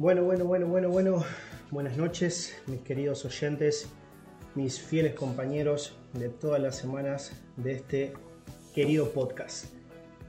[0.00, 1.24] Bueno, bueno, bueno, bueno, bueno.
[1.70, 3.86] Buenas noches, mis queridos oyentes,
[4.54, 8.14] mis fieles compañeros de todas las semanas de este
[8.74, 9.66] querido podcast.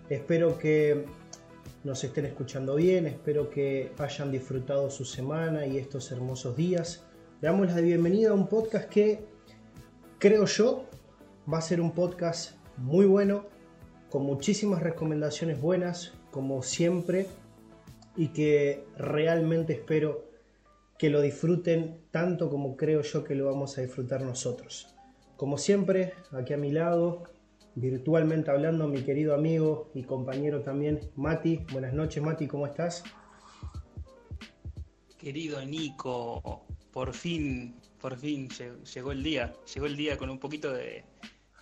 [0.10, 1.06] Espero que
[1.86, 7.06] nos estén escuchando bien, espero que hayan disfrutado su semana y estos hermosos días.
[7.40, 9.24] Le damos la bienvenida a un podcast que
[10.20, 10.84] creo yo
[11.50, 13.46] va a ser un podcast muy bueno,
[14.10, 17.28] con muchísimas recomendaciones buenas, como siempre,
[18.16, 20.30] y que realmente espero
[20.98, 24.94] que lo disfruten tanto como creo yo que lo vamos a disfrutar nosotros.
[25.36, 27.24] Como siempre, aquí a mi lado,
[27.76, 31.66] virtualmente hablando, mi querido amigo y compañero también, Mati.
[31.72, 33.04] Buenas noches, Mati, ¿cómo estás?
[35.18, 38.50] Querido Nico, por fin, por fin
[38.94, 39.54] llegó el día.
[39.74, 41.04] Llegó el día con un poquito de,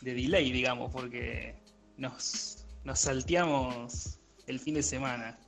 [0.02, 1.56] delay, digamos, porque
[1.98, 5.40] nos, nos salteamos el fin de semana.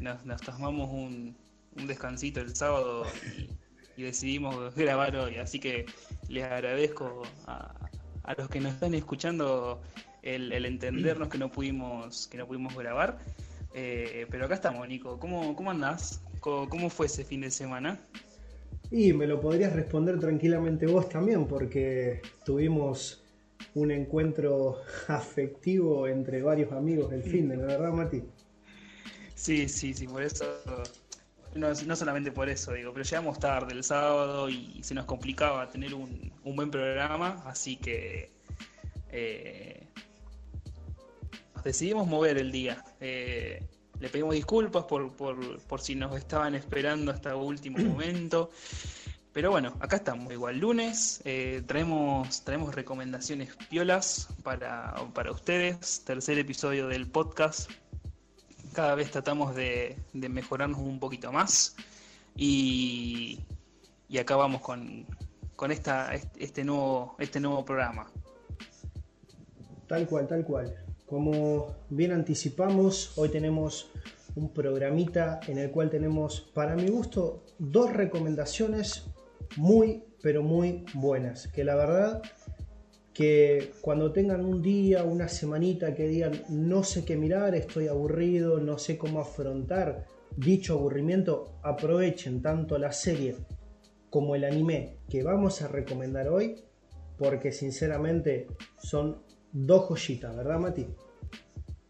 [0.00, 1.36] Nos, tomamos un,
[1.86, 3.04] descansito el sábado
[3.96, 5.36] y, decidimos grabar hoy.
[5.36, 5.86] Así que
[6.28, 7.74] les agradezco a,
[8.36, 9.80] los que nos están escuchando
[10.22, 13.18] el, entendernos que no pudimos, que no pudimos grabar.
[13.74, 15.18] Eh, pero acá estamos, Nico.
[15.18, 16.20] ¿Cómo, cómo andás?
[16.40, 17.98] ¿Cómo, fue ese fin de semana?
[18.90, 23.22] Y me lo podrías responder tranquilamente vos también, porque tuvimos
[23.74, 28.22] un encuentro afectivo entre varios amigos el fin de, ¿la verdad, Mati?
[29.38, 30.44] Sí, sí, sí, por eso.
[31.54, 35.94] No, solamente por eso, digo, pero llegamos tarde el sábado y se nos complicaba tener
[35.94, 38.32] un, buen programa, así que
[39.10, 39.86] eh,
[41.62, 42.84] decidimos mover el día.
[43.00, 43.64] Eh,
[44.00, 48.50] le pedimos disculpas por, por, si nos estaban esperando hasta último momento.
[49.32, 56.38] Pero bueno, acá estamos, igual lunes, eh, traemos, traemos recomendaciones piolas para, para ustedes, tercer
[56.40, 57.70] episodio del podcast.
[58.72, 61.74] Cada vez tratamos de, mejorarnos un poquito más
[62.36, 63.40] y,
[64.08, 65.06] y acá vamos con,
[65.58, 68.06] con esta, este, nuevo, este nuevo programa.
[69.88, 70.72] Tal cual, tal cual.
[71.04, 73.90] Como bien anticipamos, hoy tenemos
[74.36, 79.06] un programita en el cual tenemos, para mi gusto, dos recomendaciones
[79.56, 81.48] muy, pero muy buenas.
[81.48, 82.22] Que la verdad
[83.18, 88.60] que cuando tengan un día, una semanita que digan no sé qué mirar, estoy aburrido,
[88.60, 90.06] no sé cómo afrontar
[90.36, 93.34] dicho aburrimiento, aprovechen tanto la serie
[94.08, 96.62] como el anime que vamos a recomendar hoy,
[97.18, 98.46] porque sinceramente
[98.80, 100.86] son dos joyitas, ¿verdad, Mati?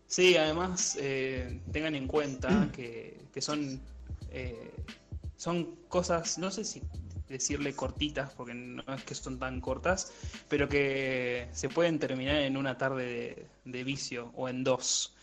[0.06, 3.78] Sí, además eh, tengan en cuenta que, son,
[4.30, 4.70] eh,
[5.36, 6.80] son cosas, no sé si
[7.28, 10.12] decirle cortitas, porque no es que son tan cortas,
[10.48, 15.14] pero que se pueden terminar en una tarde de, vicio o en dos.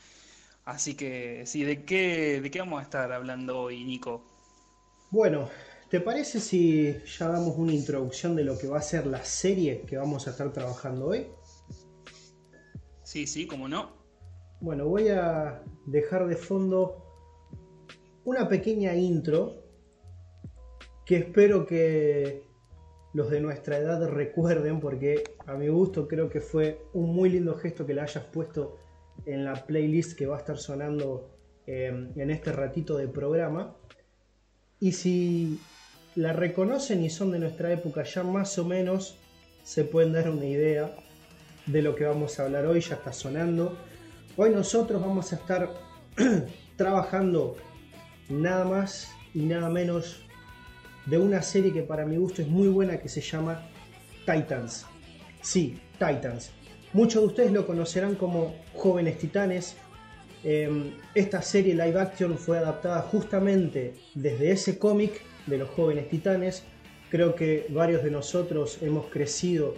[0.65, 4.23] Así que sí, ¿de qué, ¿de qué vamos a estar hablando hoy, Nico?
[5.11, 5.49] Bueno,
[5.89, 9.81] ¿te parece si ya damos una introducción de lo que va a ser la serie
[9.81, 11.27] que vamos a estar trabajando hoy?
[13.03, 13.93] Sí, sí, cómo no.
[14.61, 17.05] Bueno, voy a dejar de fondo
[18.23, 19.64] una pequeña intro
[21.05, 22.43] que espero que
[23.13, 27.55] los de nuestra edad recuerden porque a mi gusto creo que fue un muy lindo
[27.55, 28.77] gesto que la hayas puesto
[29.25, 31.29] en la playlist que va a estar sonando
[31.67, 33.75] em, en este ratito de programa.
[34.79, 35.59] Y si
[36.15, 39.17] la reconocen y son de nuestra época ya más o menos
[39.63, 40.93] se pueden dar una idea
[41.67, 43.77] de lo que vamos a hablar hoy, ya está sonando.
[44.37, 45.69] Hoy nosotros vamos a estar
[46.75, 47.55] trabajando
[48.29, 50.24] nada más y nada menos
[51.05, 53.67] de una serie que para mi gusto es muy buena que se llama
[54.25, 54.85] Titans.
[55.41, 56.51] Sí, Titans.
[56.93, 59.75] Muchos de ustedes lo conocerán como Jóvenes Titanes.
[60.43, 66.63] Em, esta serie live action fue adaptada justamente desde ese cómic de los Jóvenes Titanes.
[67.09, 69.75] Creo que varios de nosotros hemos crecido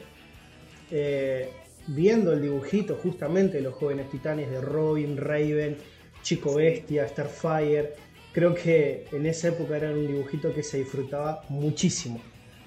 [0.91, 1.49] eh,
[1.87, 5.77] viendo el dibujito justamente de los Jóvenes Titanes de Robin, Raven,
[6.21, 7.93] Chico Bestia, Starfire
[8.31, 12.21] creo que en esa época era un dibujito que se disfrutaba muchísimo.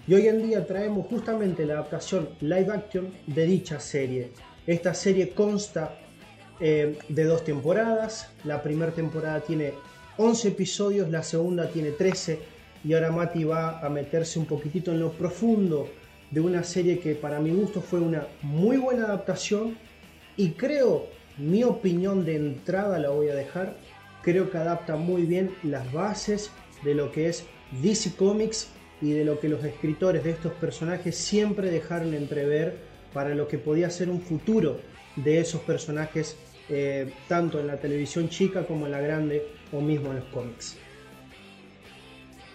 [0.07, 4.31] Y hoy en día traemos justamente la adaptación live action de dicha serie.
[4.67, 5.97] Esta serie consta
[6.59, 8.31] eh, de dos temporadas.
[8.45, 9.73] La primera temporada tiene
[10.17, 12.39] 11 episodios, la segunda tiene 13
[12.85, 15.89] y ahora Mati va a meterse un poquitito en lo profundo
[16.31, 19.77] de una serie que para mi gusto fue una muy buena adaptación
[20.37, 21.07] y creo,
[21.39, 23.77] mi opinión de entrada la voy a dejar,
[24.23, 26.51] creo que adapta muy bien las bases
[26.83, 27.47] de lo que es
[27.83, 28.69] DC Comics
[29.01, 32.79] y de lo que los escritores de estos personajes siempre dejaron entrever
[33.13, 34.81] para lo que podía ser un futuro
[35.17, 36.37] de esos personajes
[36.69, 40.77] eh, tanto en la televisión chica como en la grande o mismo en los cómics.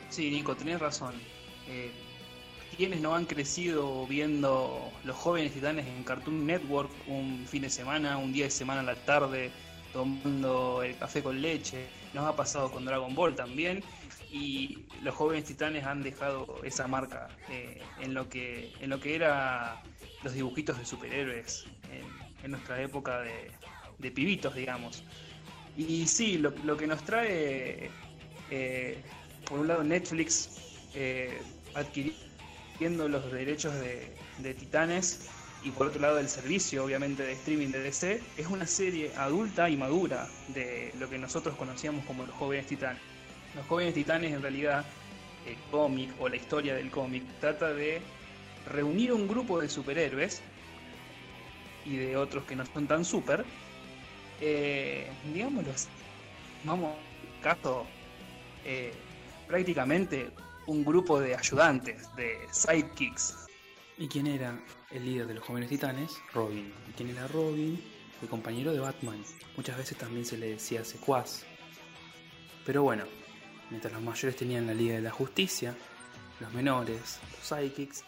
[0.10, 1.14] Sí, Nico, tenés razón.
[1.68, 1.92] Eh,
[2.78, 8.18] quienes no han crecido viendo los jóvenes titanes en Cartoon Network un fin de semana,
[8.18, 9.52] un día de semana a la tarde,
[9.96, 11.88] tomando el café con leche.
[12.14, 13.82] Nos ha pasado con Dragon Ball también.
[14.30, 19.16] Y los jóvenes titanes han dejado esa marca eh, en, lo que, en lo que
[19.16, 19.82] era
[20.22, 21.66] los dibujitos de superhéroes
[22.44, 25.04] en, nuestra época de, pibitos, digamos.
[25.78, 27.90] Y sí, lo, que nos trae,
[28.52, 29.02] eh,
[29.48, 30.60] por un lado, Netflix
[30.94, 31.42] eh,
[31.74, 35.30] adquiriendo los derechos de, de Titanes
[35.66, 39.68] y por otro lado el servicio obviamente de streaming de DC, es una serie adulta
[39.68, 43.02] y madura de lo que nosotros conocíamos como los jóvenes titanes.
[43.56, 44.86] Los jóvenes titanes en realidad,
[45.48, 48.00] el cómic o la historia del cómic trata de
[48.72, 50.44] reunir un grupo de superhéroes
[51.84, 53.44] y de otros que no son tan super,
[54.42, 55.72] eh, digámoslo
[56.64, 56.96] vamos,
[57.42, 57.86] caso,
[58.66, 58.94] eh,
[59.48, 60.30] prácticamente
[60.68, 63.45] un grupo de ayudantes, de sidekicks,
[63.98, 64.60] ¿Y quién era
[64.92, 66.18] el líder de los jóvenes titanes?
[66.34, 66.74] Robin.
[66.90, 67.82] ¿Y quién era Robin?
[68.22, 69.24] El compañero de Batman.
[69.56, 71.46] Muchas veces también se le decía secuaz.
[72.66, 73.06] Pero bueno,
[73.70, 75.74] mientras los mayores tenían la Liga de la Justicia,
[76.42, 78.04] los menores, los Psychics,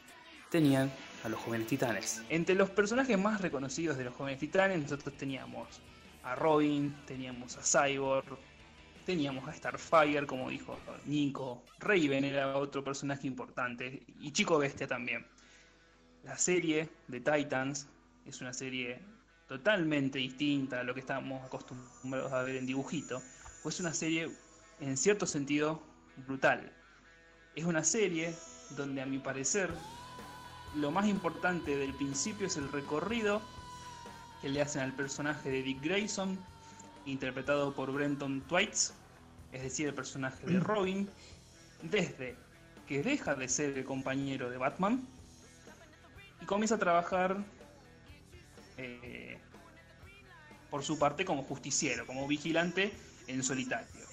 [0.49, 0.91] tenían
[1.23, 2.21] a los jóvenes titanes.
[2.27, 5.79] Entre los personajes más reconocidos de los jóvenes titanes, nosotros teníamos
[6.23, 8.37] a Robin, teníamos a Cyborg,
[9.05, 15.25] teníamos a Starfire, como dijo Nico, Raven era otro personaje importante, y Chico Bestia también.
[16.27, 17.87] La serie de Titans
[18.25, 18.99] es una serie
[19.47, 23.21] totalmente distinta a lo que estamos acostumbrados a ver en dibujito,
[23.63, 24.29] pues es una serie
[24.81, 25.81] en cierto sentido
[26.27, 26.69] brutal.
[27.55, 28.35] Es una serie
[28.75, 29.71] donde a mi parecer
[30.75, 33.41] lo más importante del principio es el recorrido
[34.41, 36.37] que le hacen al personaje de Dick Grayson,
[37.05, 38.93] interpretado por Brenton Twites,
[39.53, 41.09] es decir, el personaje de Robin,
[41.83, 42.35] desde
[42.85, 45.07] que deja de ser el compañero de Batman
[46.41, 47.37] y comienza a trabajar
[48.77, 49.37] eh,
[50.69, 52.91] por su parte como justiciero, como vigilante
[53.27, 54.05] en solitario.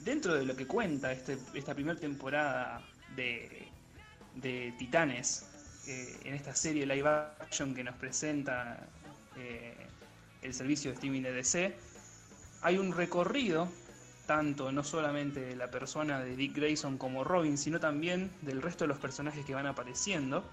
[0.00, 2.82] Dentro de lo que cuenta este, esta primera temporada
[3.16, 3.68] de,
[4.78, 5.46] Titanes,
[5.86, 8.86] eh, en esta serie live action que nos presenta
[9.36, 9.74] eh,
[10.42, 11.76] el servicio de streaming de DC,
[12.62, 13.68] hay un recorrido
[14.26, 18.84] tanto no solamente de la persona de Dick Grayson como Robin, sino también del resto
[18.84, 20.44] de los personajes que van apareciendo,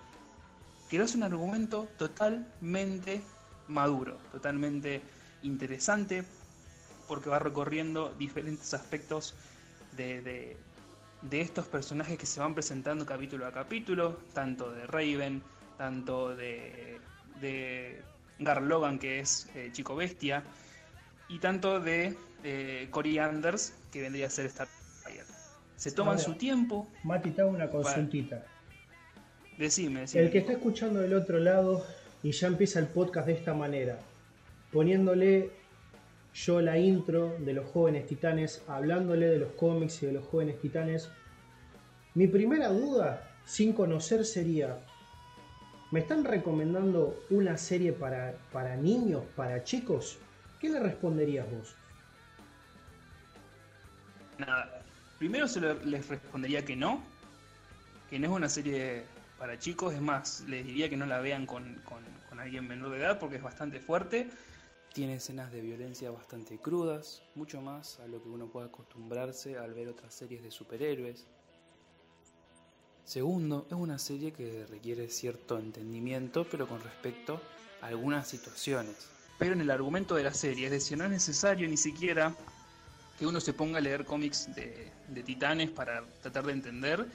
[1.02, 3.22] hace un argumento totalmente
[3.68, 5.02] maduro, totalmente
[5.42, 6.24] interesante,
[7.08, 9.36] porque va recorriendo diferentes aspectos
[9.96, 10.58] de,
[11.32, 15.42] estos personajes que se van presentando capítulo a capítulo, tanto de Raven,
[15.78, 17.00] tanto de,
[17.42, 18.02] de
[18.40, 20.44] Gar Logan, que es eh, Chico Bestia,
[21.28, 25.24] y tanto de eh, Cory Anders, que vendría a ser Starfire.
[25.76, 26.88] Se toman su tiempo.
[27.04, 28.46] Mati, te hago una consultita.
[29.58, 31.86] Decime, El que está escuchando del otro lado
[32.24, 34.00] y ya empieza el podcast de esta manera,
[34.72, 35.52] poniéndole
[36.34, 40.60] yo la intro de los jóvenes titanes, hablándole de los cómics y de los jóvenes
[40.60, 41.10] titanes,
[42.16, 44.80] mi primera duda, sin conocer, sería,
[45.92, 50.18] ¿me están recomendando una serie para, para niños, para chicos?
[50.60, 51.76] ¿Qué le responderías vos?
[54.40, 54.82] Nada.
[55.20, 57.04] Primero se les respondería que no,
[58.10, 59.04] que no es una serie
[59.44, 59.94] para chicos.
[59.94, 61.84] Es más, les diría que no la vean con,
[62.40, 64.30] alguien menor de edad porque es bastante fuerte.
[64.94, 69.74] Tiene escenas de violencia bastante crudas, mucho más a lo que uno puede acostumbrarse al
[69.74, 71.26] ver otras series de superhéroes.
[73.04, 77.42] Segundo, es una serie que requiere cierto entendimiento, pero con respecto
[77.82, 79.10] a algunas situaciones.
[79.38, 82.34] Pero en el argumento de la serie, es decir, no es necesario ni siquiera
[83.20, 87.06] que uno se ponga a leer cómics de, de titanes para tratar de entender,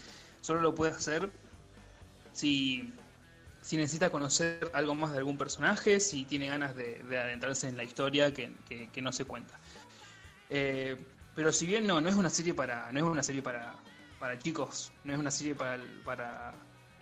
[0.42, 1.30] solo lo puede hacer
[2.38, 2.92] si,
[3.72, 8.32] necesita conocer algo más de algún personaje, si tiene ganas de, adentrarse en la historia
[8.32, 9.58] que, no se cuenta.
[10.50, 10.96] Eh,
[11.34, 13.74] pero si bien no, no es una serie para, no es una serie para,
[14.18, 16.54] para chicos, no es una serie para, para,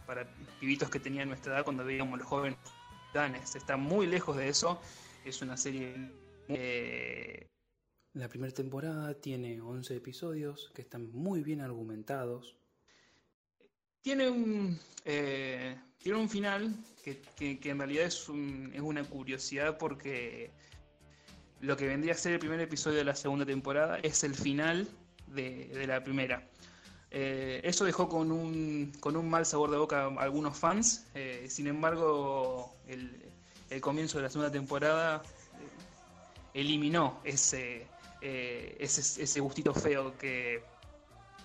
[0.07, 0.27] para
[0.61, 2.59] pibitos que tenían nuestra edad cuando veíamos los jóvenes
[3.13, 3.57] danes.
[3.57, 4.81] Está muy lejos de eso.
[5.25, 5.95] Es una serie.
[6.49, 7.47] Eh,
[8.15, 12.57] la primera temporada tiene 11 episodios que están muy bien argumentados,
[14.07, 16.73] tiene un, eh, tiene un final
[17.03, 20.53] que, en realidad es, es, una curiosidad porque
[21.61, 24.87] lo que vendría a ser el primer episodio de la segunda temporada es el final
[25.35, 26.49] de, la primera.
[27.11, 31.47] Eh, eso dejó con un, con un mal sabor de boca a algunos fans, eh,
[31.49, 33.11] sin embargo el,
[33.71, 35.21] el, comienzo de la segunda temporada
[36.55, 37.89] eliminó ese,
[38.21, 40.63] ese, ese gustito feo que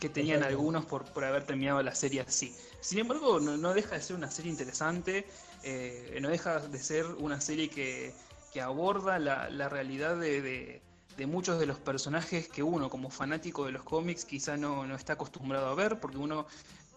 [0.02, 2.56] que tenían algunos por, por haber terminado la serie así.
[2.82, 5.28] Sin embargo, no, deja de ser una serie interesante,
[5.62, 8.14] eh, no deja de ser una serie que,
[8.60, 10.82] aborda la, realidad de,
[11.28, 15.14] muchos de los personajes que uno, como fanático de los cómics, quizá no, no está
[15.14, 16.48] acostumbrado a ver, porque uno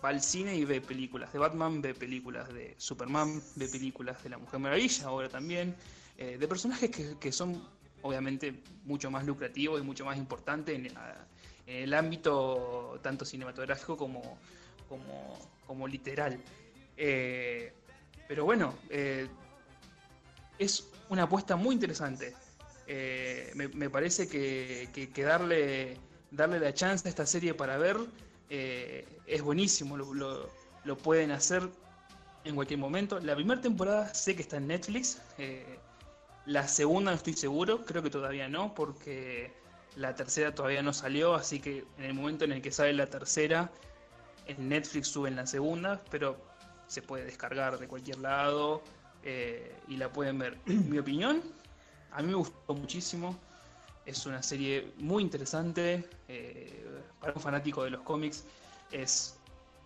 [0.02, 4.30] va al cine y ve películas de Batman, ve películas de Superman, ve películas de
[4.30, 5.76] la Mujer Maravilla, ahora también,
[6.16, 7.62] eh, de personajes que, son
[8.00, 10.88] obviamente mucho más lucrativos y mucho más importantes en,
[11.66, 14.38] el ámbito tanto cinematográfico como,
[15.66, 16.40] como, literal.
[16.96, 17.72] Eh,
[18.28, 19.28] pero bueno, eh,
[20.58, 22.34] es una apuesta muy interesante.
[23.54, 25.96] Me, parece que, que, darle,
[26.30, 27.96] darle la chance a esta serie para ver
[28.50, 31.68] eh, es buenísimo, lo, pueden hacer
[32.44, 33.18] en cualquier momento.
[33.20, 35.78] La primera temporada sé que está en Netflix, eh,
[36.46, 39.52] la segunda no estoy seguro, creo que todavía no, porque
[39.96, 43.06] la tercera todavía no salió, así que en el momento en el que sale la
[43.06, 43.70] tercera,
[44.46, 46.36] en Netflix suben la segunda, pero
[46.86, 48.82] se puede descargar de cualquier lado
[49.22, 50.58] eh, y la pueden ver.
[50.66, 51.42] Mi opinión,
[52.12, 53.36] a mí me gustó muchísimo.
[54.04, 56.08] Es una serie muy interesante.
[56.28, 56.84] Eh,
[57.20, 58.44] para un fanático de los cómics
[58.92, 59.36] es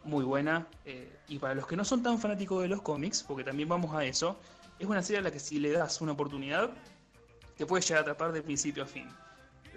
[0.05, 0.67] muy buena.
[0.85, 3.95] Eh, y para los que no son tan fanáticos de los cómics, porque también vamos
[3.95, 4.37] a eso,
[4.79, 6.71] es una serie a la que si le das una oportunidad,
[7.57, 9.09] te puede llegar a atrapar de principio a fin.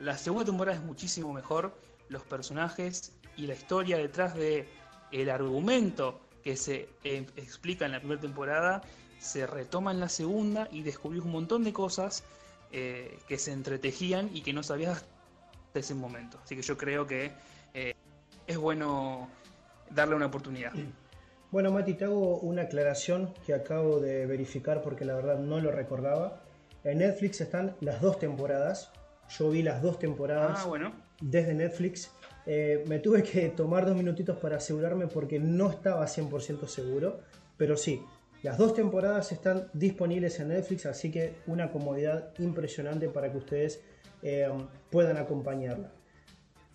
[0.01, 1.75] La segunda temporada es muchísimo mejor.
[2.09, 4.67] Los personajes y la historia detrás de
[5.11, 8.81] el argumento que se eh, explica en la primera temporada
[9.19, 12.23] se retoma en la segunda y descubrís un montón de cosas
[12.71, 15.05] eh, que se entretejían y que no sabías
[15.67, 16.39] hasta ese momento.
[16.43, 17.31] Así que yo creo que
[17.75, 17.93] eh,
[18.47, 19.29] es bueno
[19.91, 20.73] darle una oportunidad.
[21.51, 25.71] Bueno, Mati, te hago una aclaración que acabo de verificar porque la verdad no lo
[25.71, 26.41] recordaba.
[26.83, 28.91] En Netflix están las dos temporadas.
[29.37, 32.11] Yo vi las dos temporadas ah, desde Netflix.
[32.45, 37.19] Eh, me tuve que tomar dos minutitos para asegurarme porque no estaba 100% seguro.
[37.57, 38.03] Pero sí,
[38.43, 43.81] las dos temporadas están disponibles en Netflix, así que una comodidad impresionante para que ustedes
[44.23, 44.49] eh,
[44.89, 45.91] puedan acompañarla.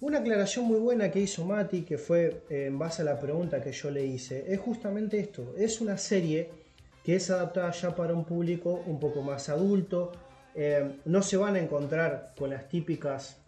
[0.00, 3.62] Una aclaración muy buena que hizo Mati, que fue eh, en base a la pregunta
[3.62, 5.54] que yo le hice, es justamente esto.
[5.56, 6.50] Es una serie
[7.02, 10.12] que es adaptada ya para un público un poco más adulto.
[10.56, 13.38] Eh, no se van a encontrar con las típicas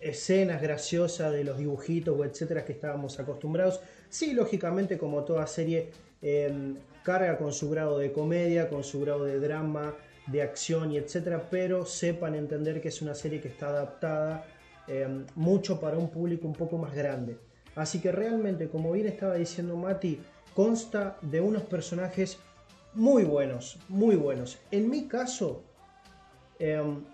[0.00, 3.78] escenas graciosas de los dibujitos o etcétera que estábamos acostumbrados.
[4.08, 5.90] Sí, lógicamente, como toda serie,
[6.26, 9.94] Em, carga con su grado de comedia, con su grado de drama,
[10.26, 14.46] de acción y etcétera, pero sepan entender que es una serie que está adaptada
[14.88, 17.36] em, mucho para un público un poco más grande.
[17.74, 20.18] Así que realmente, como bien estaba diciendo Mati,
[20.54, 22.38] consta de unos personajes
[22.94, 24.58] muy buenos, muy buenos.
[24.70, 25.62] En mi caso,
[26.58, 27.04] em,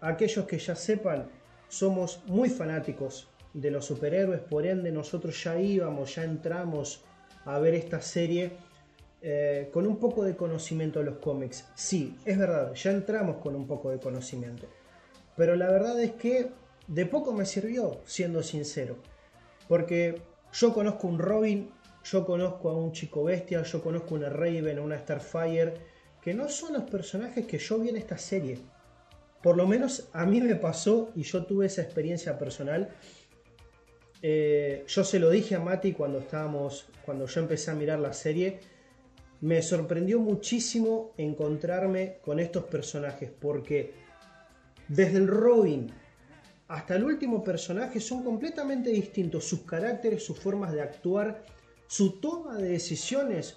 [0.00, 1.28] aquellos que ya sepan,
[1.68, 7.04] somos muy fanáticos de los superhéroes, por ende nosotros ya íbamos, ya entramos
[7.44, 8.52] a ver esta serie
[9.22, 11.64] eh, con un poco de conocimiento de los cómics.
[11.74, 14.66] Sí, es verdad, ya entramos con un poco de conocimiento.
[15.36, 16.50] Pero la verdad es que
[16.86, 18.96] de poco me sirvió, siendo sincero.
[19.68, 21.70] Porque yo conozco un Robin,
[22.10, 25.74] yo conozco a un Chico Bestia, yo conozco una Raven, una Starfire,
[26.20, 28.58] que no son los personajes que yo vi en esta serie.
[29.42, 32.90] Por lo menos a mí me pasó y yo tuve esa experiencia personal
[34.22, 38.12] eh, yo se lo dije a Mati cuando estábamos, cuando yo empecé a mirar la
[38.12, 38.58] serie.
[39.40, 43.92] Me sorprendió muchísimo encontrarme con estos personajes porque
[44.88, 45.92] desde el Robin
[46.68, 49.44] hasta el último personaje son completamente distintos.
[49.44, 51.44] Sus caracteres, sus formas de actuar,
[51.86, 53.56] su toma de decisiones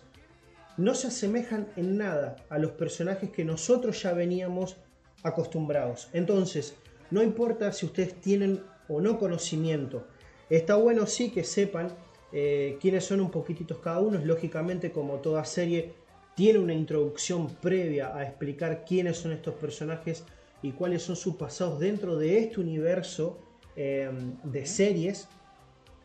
[0.77, 4.77] no se asemejan en nada a los personajes que nosotros ya veníamos
[5.24, 6.09] acostumbrados.
[6.13, 6.75] Entonces,
[7.12, 10.05] no importa si ustedes tienen o no conocimiento
[10.50, 11.89] Está bueno sí que sepan
[12.31, 14.19] eh, quiénes son un poquititos cada uno.
[14.24, 15.93] Lógicamente, como toda serie,
[16.36, 20.24] tiene una introducción previa a explicar quiénes son estos personajes
[20.63, 23.38] y cuáles son sus pasados dentro de este universo
[23.75, 25.27] em, de series.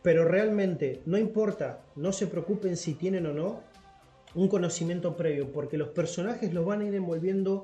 [0.05, 3.63] Pero realmente no importa, no se preocupen si tienen o no
[4.35, 7.63] un conocimiento previo, porque los personajes los van a ir envolviendo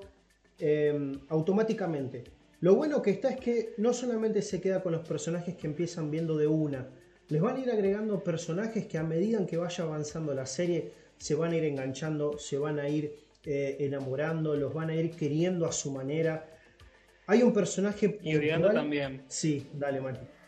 [0.58, 2.24] em, automáticamente.
[2.60, 6.10] Lo bueno que está es que no solamente se queda con los personajes que empiezan
[6.10, 6.90] viendo de una,
[7.28, 11.36] les van a ir agregando personajes que a medida que vaya avanzando la serie se
[11.36, 15.68] van a ir enganchando, se van a ir eh, enamorando, los van a ir queriendo
[15.68, 16.50] a su manera.
[17.28, 18.18] Hay un personaje.
[18.24, 19.26] Y odiando también.
[19.28, 20.41] Sí, dale, Mati.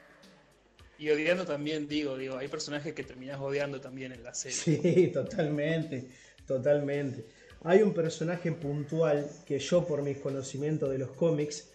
[0.97, 4.57] Y odiando también, digo, digo, hay personajes que terminas odiando también en la serie.
[4.57, 6.07] Sí, totalmente,
[6.45, 7.25] totalmente.
[7.63, 11.69] Hay un personaje puntual que yo, por mis conocimientos de los cómics,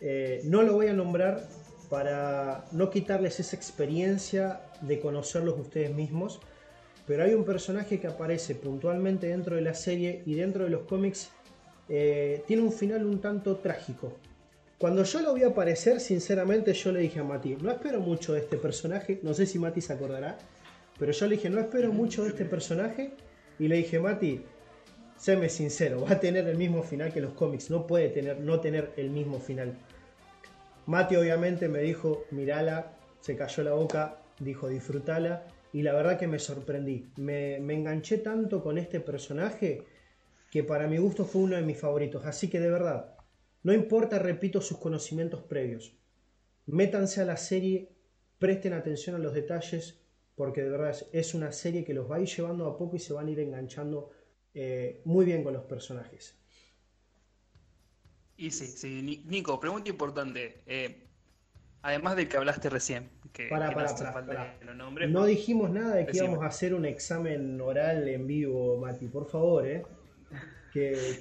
[0.00, 1.46] eh, no lo voy a nombrar
[1.88, 6.40] para no quitarles esa experiencia de conocerlos ustedes mismos.
[7.06, 10.82] Pero hay un personaje que aparece puntualmente dentro de la serie y dentro de los
[10.82, 11.30] cómics
[11.88, 14.16] eh, tiene un final un tanto trágico.
[14.78, 18.40] Cuando yo lo vi aparecer, sinceramente yo le dije a Mati, no espero mucho de
[18.40, 20.36] este personaje, no sé si Mati se acordará,
[20.98, 23.12] pero yo le dije, no espero mucho de este personaje,
[23.58, 24.44] y le dije, Mati,
[25.16, 28.60] séme sincero, va a tener el mismo final que los cómics, no puede tener, no
[28.60, 29.78] tener el mismo final.
[30.84, 36.26] Mati obviamente me dijo, mirala, se cayó la boca, dijo, disfrutala, y la verdad que
[36.26, 39.84] me sorprendí, me, me enganché tanto con este personaje
[40.50, 43.15] que para mi gusto fue uno de mis favoritos, así que de verdad,
[43.66, 45.92] no importa, repito, sus conocimientos previos.
[46.66, 47.90] Métanse a la serie,
[48.38, 50.00] presten atención a los detalles,
[50.36, 53.00] porque de verdad es una serie que los va a ir llevando a poco y
[53.00, 54.10] se van a ir enganchando
[54.54, 56.38] eh, muy bien con los personajes.
[58.36, 60.62] Y sí, sí, Nico, pregunta importante.
[60.68, 61.08] Eh,
[61.82, 63.72] además de que hablaste recién, que, para,
[64.76, 69.08] no, no dijimos nada de que íbamos a hacer un examen oral en vivo, Mati,
[69.08, 69.82] por favor, ¿eh?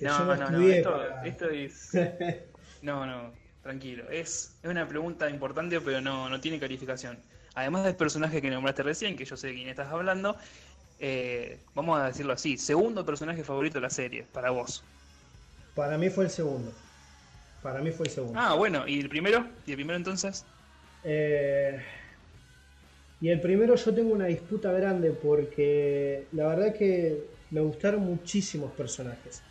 [0.01, 0.67] No, no, no,
[1.23, 1.91] esto, es...
[2.81, 3.31] no, no,
[3.63, 4.09] tranquilo.
[4.09, 7.17] Es, es una pregunta importante, pero no, no tiene calificación.
[7.53, 10.35] Además del personaje que nombraste recién, que yo sé de quién estás hablando,
[10.99, 14.83] eh, vamos a decirlo así, segundo personaje favorito de la serie, para vos.
[15.73, 16.71] Para mí fue el segundo.
[17.61, 18.39] Para mí fue el segundo.
[18.39, 19.45] Ah, bueno, ¿y el primero?
[19.65, 20.45] ¿Y el primero entonces?
[21.03, 21.81] Eh,
[23.21, 27.23] y el primero yo tengo una disputa grande porque la verdad que
[27.55, 29.41] me gustaron muchísimos personajes.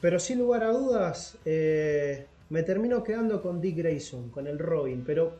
[0.00, 5.04] Pero sin lugar a dudas, eh, me termino quedando con Dick Grayson, con el Robin.
[5.04, 5.34] Pero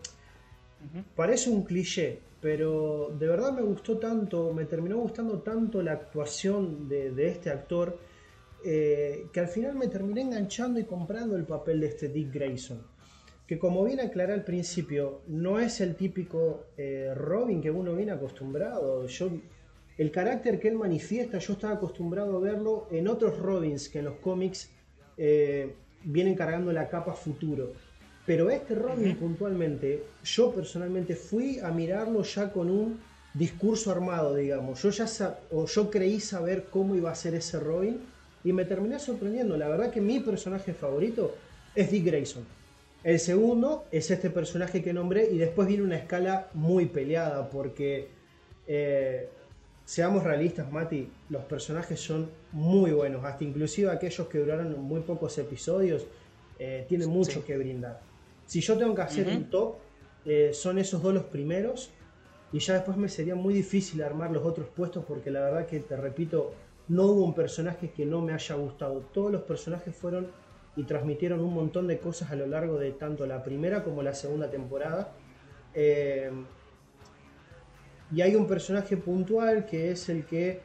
[1.17, 6.91] parece un cliché, pero de verdad me gustó tanto, me terminó gustando tanto la actuación
[6.91, 7.99] de, este actor,
[8.63, 12.83] eh, que al final me terminé enganchando y comprando el papel de este Dick Grayson.
[13.47, 18.13] Que como bien aclaré al principio, no es el típico eh, Robin que uno viene
[18.13, 19.07] acostumbrado.
[19.07, 19.31] Yo
[19.99, 24.07] el carácter que él manifiesta, yo estaba acostumbrado a verlo en otros Robins que en
[24.07, 24.71] los cómics
[25.17, 25.75] eh,
[26.05, 27.73] vienen cargando la capa futuro.
[28.25, 33.01] Pero este Robin puntualmente, yo personalmente fui a mirarlo ya con un
[33.35, 34.81] discurso armado, digamos.
[34.83, 35.07] Yo ya
[35.51, 38.01] o yo creí saber cómo iba a ser ese Robin
[38.45, 39.57] y me terminé sorprendiendo.
[39.57, 41.35] La verdad que mi personaje favorito
[41.75, 42.45] es Dick Grayson.
[43.03, 48.09] El segundo es este personaje que nombré y después viene una escala muy peleada porque
[48.69, 49.29] eh,
[49.85, 55.37] seamos realistas, Mati, los personajes son muy buenos, hasta inclusive aquellos que duraron muy pocos
[55.39, 56.07] episodios
[56.59, 58.01] eh, tienen mucho que brindar.
[58.47, 59.77] Si yo tengo que hacer un top,
[60.25, 61.91] eh, son esos dos los primeros
[62.53, 65.81] y ya después me sería muy difícil armar los otros puestos porque la verdad que
[65.81, 66.53] te repito,
[66.89, 69.01] no hubo un personaje que no me haya gustado.
[69.13, 70.29] Todos los personajes fueron
[70.77, 74.15] y transmitieron un montón de cosas a lo largo de tanto la primera como la
[74.15, 75.13] segunda temporada.
[75.75, 76.31] Eh,
[78.15, 80.61] y hay un personaje puntual que es el que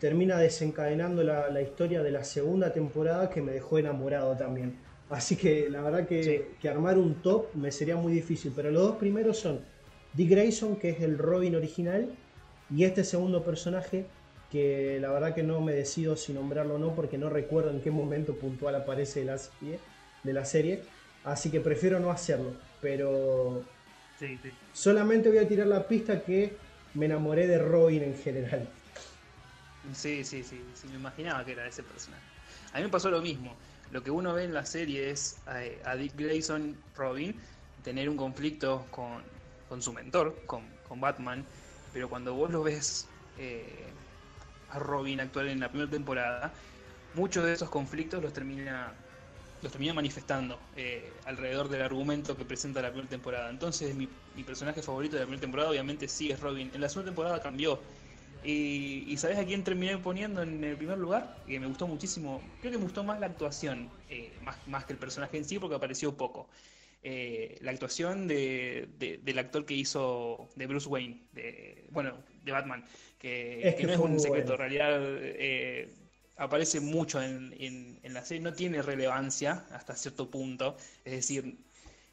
[0.00, 4.76] termina desencadenando la, historia de la segunda temporada que me dejó enamorado también.
[5.10, 8.52] Así que la verdad que, armar un top me sería muy difícil.
[8.54, 9.60] Pero los dos primeros son
[10.14, 12.10] Dick Grayson, que es el Robin original,
[12.74, 14.06] y este segundo personaje
[14.50, 17.80] que la verdad que no me decido si nombrarlo o no porque no recuerdo en
[17.80, 19.78] qué momento puntual aparece de la serie.
[20.22, 20.82] De la serie
[21.24, 22.52] así que prefiero no hacerlo.
[22.80, 23.64] Pero
[24.72, 26.56] solamente voy a tirar la pista que
[26.94, 28.68] me enamoré de Robin en general.
[29.92, 32.22] Sí, sí, sí, sí, me imaginaba que era ese personaje.
[32.72, 33.54] A mí me pasó lo mismo.
[33.90, 37.34] Lo que uno ve en la serie es a, Dick Grayson, Robin,
[37.82, 40.68] tener un conflicto con, su mentor, con,
[41.00, 41.44] Batman,
[41.92, 43.06] pero cuando vos lo ves
[43.38, 43.86] eh,
[44.70, 46.52] a Robin actual en la primera temporada,
[47.14, 48.92] muchos de esos conflictos los termina
[49.62, 53.50] los termina manifestando eh, alrededor del argumento que presenta la primera temporada.
[53.50, 54.08] Entonces mi,
[54.44, 56.70] personaje favorito de la primera temporada obviamente sí es Robin.
[56.74, 57.80] En la segunda temporada cambió.
[58.44, 61.42] Y, ¿sabes a quién terminé poniendo en el primer lugar?
[61.46, 62.40] Que me gustó muchísimo.
[62.60, 65.58] Creo que me gustó más la actuación, eh, más, más que el personaje en sí,
[65.58, 66.48] porque apareció poco.
[67.02, 68.88] Eh, la actuación de,
[69.22, 72.84] del actor que hizo de Bruce Wayne, de, bueno, de Batman,
[73.18, 75.00] que, no es un secreto, en realidad
[76.38, 81.56] aparece mucho en, la serie, no tiene relevancia hasta cierto punto, es decir,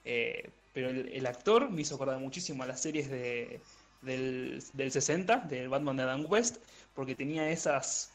[0.04, 3.62] eh, pero el, actor me hizo acordar muchísimo a las series de,
[4.02, 4.62] del,
[4.92, 6.58] 60, del Batman de Adam West,
[6.96, 8.12] porque tenía esas,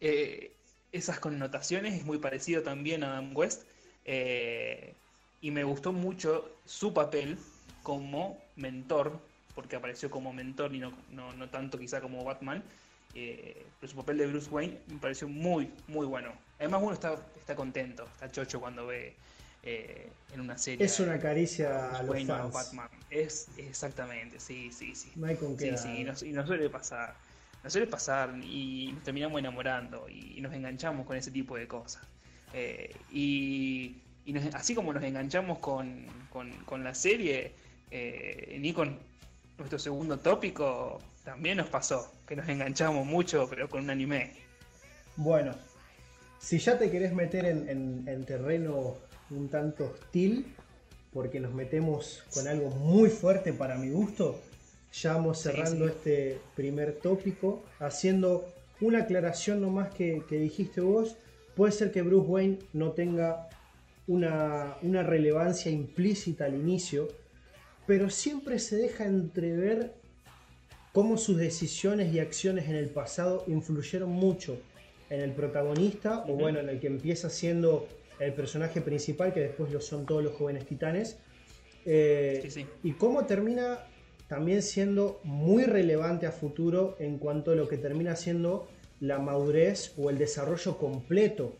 [0.00, 0.52] eh,
[0.92, 3.62] esas connotaciones, es muy parecido también a Adam West,
[4.04, 4.92] eh,
[5.40, 7.38] y me gustó mucho su papel
[7.84, 9.20] como mentor,
[9.54, 12.62] porque apareció como mentor y no, no, no tanto quizá como Batman,
[13.18, 16.32] eh, pero su papel de Bruce Wayne me pareció muy, muy bueno.
[16.58, 19.14] Además uno está, está contento, está chocho cuando ve
[19.62, 20.84] eh, en una serie.
[20.86, 22.54] Es una caricia a los Wayne o fans.
[22.54, 22.88] Batman.
[23.10, 25.12] Es exactamente, sí, sí, sí.
[25.16, 25.76] No hay con qué.
[25.76, 27.14] Sí, sí, y nos, y nos suele pasar.
[27.64, 32.02] Nos suele pasar y nos terminamos enamorando y nos enganchamos con ese tipo de cosas.
[32.54, 37.52] Eh, y y nos- así como nos enganchamos con, con- con la serie,
[37.90, 38.98] eh, ni con
[39.56, 44.32] nuestro segundo tópico, también nos pasó, que nos enganchamos mucho, pero con un anime.
[45.16, 45.54] Bueno,
[46.40, 48.96] si ya te querés meter en, en- en terreno
[49.28, 50.46] un tanto hostil,
[51.12, 54.40] porque nos metemos con algo muy fuerte para mi gusto,
[54.90, 55.90] ya vamos Sí, cerrando sí.
[55.94, 58.46] este primer tópico, haciendo
[58.80, 61.16] una aclaración nomás que, que dijiste vos.
[61.54, 63.50] Puede ser que Bruce Wayne no tenga
[64.06, 67.08] una, una relevancia implícita al inicio,
[67.86, 69.92] pero siempre se deja entrever
[70.92, 74.58] cómo sus decisiones y acciones en el pasado influyeron mucho
[75.10, 79.72] en el protagonista, o bueno, en el que empieza siendo el personaje principal, que después
[79.72, 81.18] lo son todos los jóvenes titanes.
[81.84, 82.66] Eh, Sí, sí.
[82.82, 83.78] Y cómo termina
[84.26, 88.68] también siendo muy relevante a futuro en cuanto a lo que termina siendo
[89.00, 91.56] la madurez o el desarrollo completo,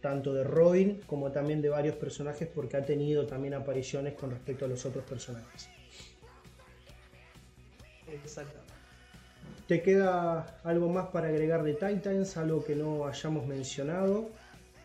[0.00, 4.64] tanto de Robin como también de varios personajes, porque ha tenido también apariciones con respecto
[4.64, 5.68] a los otros personajes.
[8.12, 8.70] Exactamente.
[9.66, 12.36] ¿Te queda algo más para agregar de Titans?
[12.36, 14.30] Algo que no hayamos mencionado.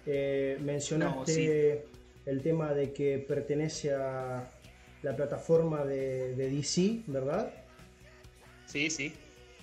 [0.06, 2.30] Eh, mencionaste No, sí.
[2.30, 4.48] el tema de que pertenece a
[5.02, 7.52] la plataforma de, de DC, ¿verdad?
[8.66, 9.14] Sí, sí.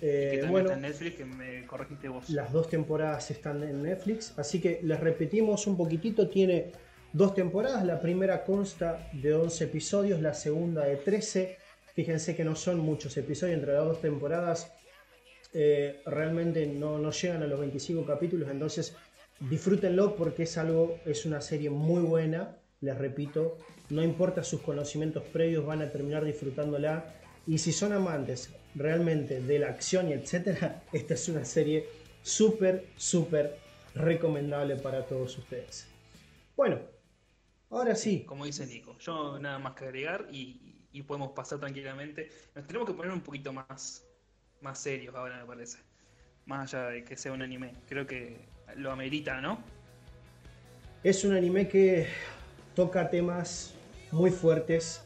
[0.01, 2.29] Eh, que también bueno, está en Netflix, que me corregiste vos.
[2.29, 6.71] las dos temporadas están en Netflix, así que les repetimos un poquitito, tiene
[7.13, 11.57] dos temporadas, la primera consta de 11 episodios, la segunda de 13,
[11.93, 14.71] fíjense que no son muchos episodios entre las dos temporadas,
[15.53, 18.95] eh, realmente no, no llegan a los 25 capítulos, entonces
[19.39, 23.57] disfrútenlo porque es algo, es una serie muy buena, les repito,
[23.89, 27.13] no importa sus conocimientos previos, van a terminar disfrutándola.
[27.45, 31.87] Y si son amantes realmente de la acción y etcétera, esta es una serie
[32.21, 33.57] súper, súper
[33.95, 35.87] recomendable para todos ustedes.
[36.55, 36.79] Bueno,
[37.69, 40.62] ahora sí, Como dice Nico, yo nada más que agregar y,
[40.93, 42.29] y podemos pasar tranquilamente.
[42.55, 44.05] Nos tenemos que poner un poquito más,
[44.61, 45.79] más serios ahora, me parece.
[46.45, 47.73] Más allá de que sea un anime.
[47.89, 48.37] Creo que
[48.75, 49.61] lo amerita, ¿no?
[51.03, 52.07] es un anime que
[52.75, 53.73] toca temas
[54.11, 55.03] muy fuertes.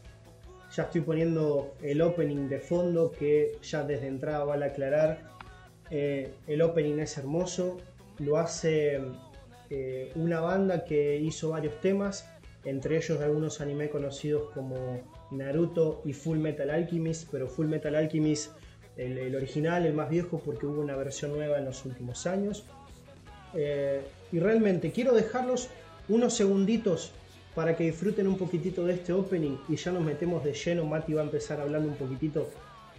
[0.74, 5.18] Ya estoy poniendo el opening de fondo que ya desde entrada vale aclarar.
[5.90, 7.78] Eh, el opening es hermoso,
[8.18, 9.00] lo hace
[9.70, 12.28] eh, una banda que hizo varios temas,
[12.64, 18.52] entre ellos algunos anime conocidos como Naruto y Full Metal Alchemist, pero Full Metal Alchemist,
[18.96, 22.64] el, el original, el más viejo, porque hubo una versión nueva en los últimos años.
[23.54, 25.68] Eh, y realmente quiero dejarlos
[26.08, 27.12] unos segunditos
[27.54, 30.84] para que disfruten un poquitito de este opening y ya nos metemos de lleno.
[30.84, 32.48] Mati va a empezar hablando un poquitito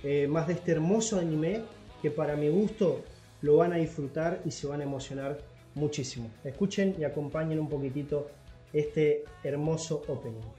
[0.03, 1.61] eh, más de este hermoso anime
[2.01, 3.01] que para mi gusto
[3.41, 5.39] lo van a disfrutar y se van a emocionar
[5.75, 6.29] muchísimo.
[6.43, 8.29] Escuchen y acompañen un poquitito
[8.73, 10.58] este hermoso opening.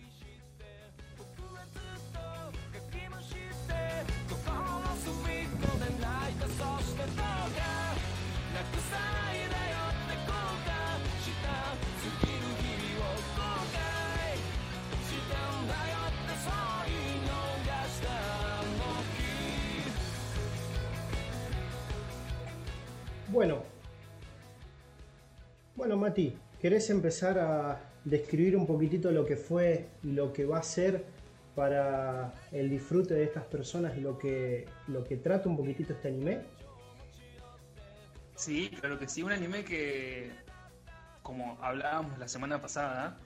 [23.40, 23.62] Bueno,
[25.74, 30.58] bueno Mati, ¿querés empezar a describir un poquitito lo que fue y lo que va
[30.58, 31.06] a ser
[31.54, 36.08] para el disfrute de estas personas y lo que, lo que trata un poquitito este
[36.08, 36.42] anime?
[38.36, 39.22] Sí, claro que sí.
[39.22, 40.30] Un anime que,
[41.22, 43.16] como hablábamos la semana pasada,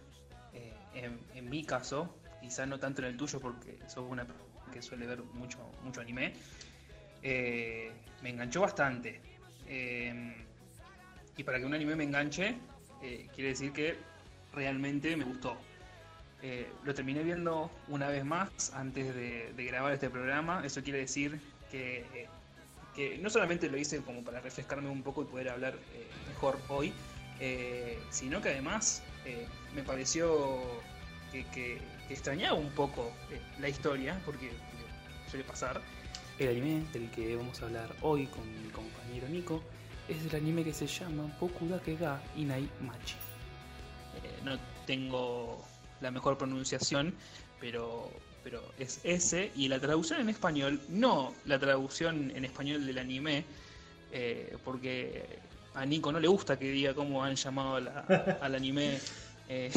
[0.52, 4.80] eh, en, mi caso, quizá no tanto en el tuyo porque sos una persona que
[4.80, 6.34] suele ver mucho, mucho anime,
[7.20, 7.90] eh,
[8.22, 9.33] me enganchó bastante.
[9.68, 10.34] Eh,
[11.36, 12.54] y para que un anime me enganche,
[13.02, 13.96] eh, quiere decir que
[14.52, 15.56] realmente me gustó.
[16.42, 20.62] Eh, lo terminé viendo una vez más antes de, grabar este programa.
[20.64, 22.28] Eso quiere decir que, eh,
[22.94, 26.58] que no solamente lo hice como para refrescarme un poco y poder hablar eh, mejor
[26.68, 26.92] hoy,
[28.10, 29.02] sino que además
[29.74, 30.80] me pareció
[31.32, 33.10] que, que- que extrañaba un poco
[33.60, 34.50] la historia, porque
[35.30, 35.80] suele pasar.
[36.38, 39.62] El anime del que vamos a hablar hoy con mi compañero Nico
[40.08, 43.14] es el anime que se llama Boku Dake ga Inai Machi.
[44.16, 45.64] Eh, no tengo
[46.00, 47.14] la mejor pronunciación,
[47.60, 48.10] pero,
[48.42, 49.52] pero es ese.
[49.54, 53.44] Y la traducción en español, no la traducción en español del anime,
[54.12, 55.24] eh, porque
[55.74, 58.98] a Nico no le gusta que diga cómo han llamado la- al anime
[59.48, 59.70] eh,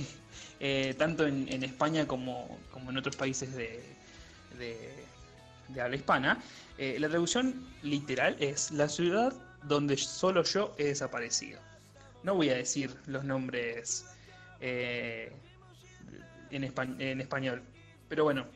[0.60, 3.82] eh, tanto en, en España como, como en otros países de,
[4.58, 5.04] de-
[5.68, 6.42] de habla hispana.
[6.78, 9.32] Eh, la traducción literal es la ciudad
[9.64, 11.60] donde solo yo he desaparecido.
[12.22, 14.04] No voy a decir los nombres
[14.60, 15.32] eh,
[16.50, 17.62] en, espa- en español,
[18.08, 18.46] pero bueno.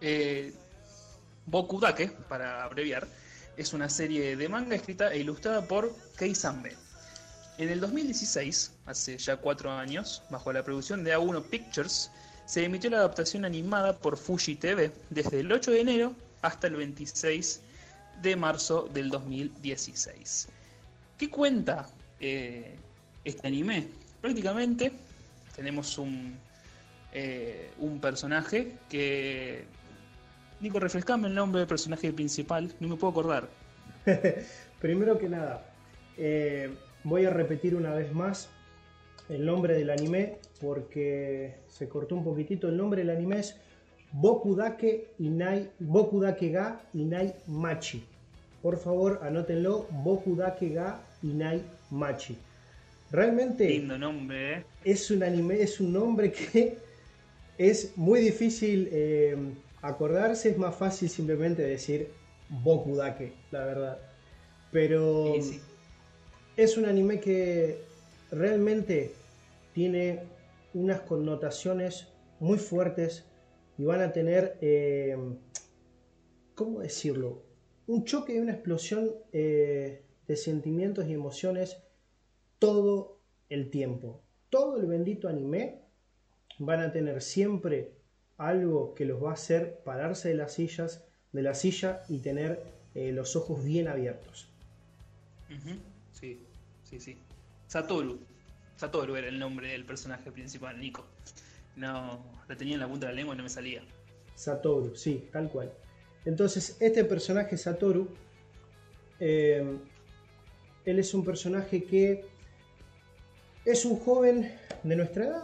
[0.00, 0.52] Eh,
[1.46, 3.06] Boku Dake, para abreviar,
[3.56, 6.76] es una serie de manga escrita e ilustrada por Kei Sambe.
[7.58, 12.10] En el 2016, hace ya cuatro años, bajo la producción de A1 Pictures,
[12.46, 16.76] se emitió la adaptación animada por Fuji TV desde el 8 de enero hasta el
[16.76, 17.60] 26
[18.22, 20.48] de marzo del 2016.
[21.18, 21.88] ¿Qué cuenta
[22.20, 22.76] eh,
[23.24, 23.88] este anime?
[24.20, 24.92] Prácticamente
[25.54, 26.36] tenemos un,
[27.12, 29.64] eh, un personaje que...
[30.60, 33.48] Nico, refrescame el nombre del personaje principal, no me puedo acordar.
[34.80, 35.66] Primero que nada,
[36.16, 38.48] eh, voy a repetir una vez más
[39.28, 42.68] el nombre del anime porque se cortó un poquitito.
[42.68, 43.56] El nombre del anime es
[44.12, 48.04] Bokudake Inai, Bokudake ga Inai Machi.
[48.62, 52.36] Por favor, anótenlo, Bokudake ga Inai Machi.
[53.10, 54.64] Realmente Lindo nombre, ¿eh?
[54.84, 56.78] es un anime, es un nombre que
[57.58, 59.36] es muy difícil eh,
[59.82, 62.08] acordarse, es más fácil simplemente decir
[62.48, 63.98] Bokudake, la verdad.
[64.72, 65.60] Pero Sí, sí.
[66.56, 67.85] es un anime que
[68.30, 69.12] realmente
[69.72, 70.22] tiene
[70.74, 72.08] unas connotaciones
[72.40, 73.24] muy fuertes
[73.78, 75.16] y van a tener, eh,
[76.54, 77.42] ¿cómo decirlo?
[77.86, 81.78] Un choque y una explosión eh, de sentimientos y emociones
[82.58, 84.22] todo el tiempo.
[84.50, 85.82] Todo el bendito anime
[86.58, 87.92] van a tener siempre
[88.38, 92.62] algo que los va a hacer pararse de las sillas, de la silla y tener
[92.94, 94.48] eh, los ojos bien abiertos.
[96.12, 96.40] Sí,
[96.84, 97.18] sí, sí.
[97.66, 98.18] Satoru.
[98.76, 101.04] Satoru era el nombre del personaje principal, Nico.
[101.76, 103.82] No, la tenía en la punta de la lengua y no me salía.
[104.34, 105.72] Satoru, sí, tal cual.
[106.24, 108.08] Entonces, este personaje Satoru,
[109.20, 109.78] eh,
[110.84, 112.24] él es un personaje que
[113.64, 114.52] es un joven
[114.82, 115.42] de nuestra edad,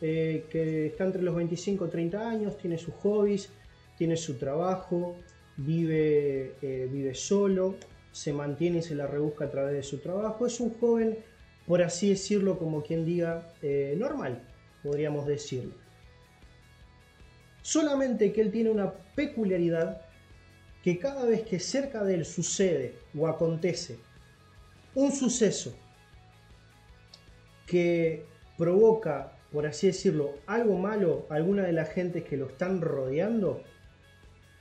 [0.00, 3.50] eh, que está entre los 25 y 30 años, tiene sus hobbies,
[3.96, 5.16] tiene su trabajo,
[5.56, 7.76] vive, eh, vive solo,
[8.10, 10.46] se mantiene y se la rebusca a través de su trabajo.
[10.46, 11.18] Es un joven,
[11.66, 14.42] por así decirlo, como quien diga, eh, normal,
[14.82, 15.74] podríamos decirlo.
[17.62, 20.02] Solamente que él tiene una peculiaridad
[20.82, 23.98] que cada vez que cerca de él sucede o acontece
[24.94, 25.74] un suceso
[27.66, 28.26] que
[28.58, 33.62] provoca, por así decirlo, algo malo a alguna de las gentes que lo están rodeando,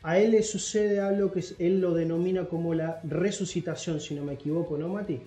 [0.01, 4.33] a él le sucede algo que él lo denomina como la resucitación, si no me
[4.33, 5.21] equivoco, ¿no, Mati?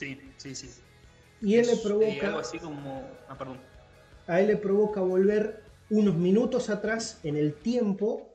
[0.00, 0.70] Sí, sí, sí.
[1.42, 2.26] Y él le Es, eh, provoca...
[2.28, 3.18] algo así como.
[3.28, 3.58] Ah, perdón.
[4.26, 8.28] a él le provoca volver unos minutos atrás en el tiempo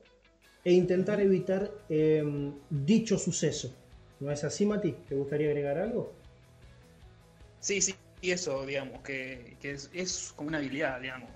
[0.64, 2.22] e intentar evitar eh,
[2.70, 3.74] dicho suceso.
[4.20, 4.92] ¿No es así, Mati?
[5.08, 6.12] ¿Te gustaría agregar algo?
[7.60, 11.30] Sí, sí, y eso, digamos, que, que es, es como una habilidad, digamos.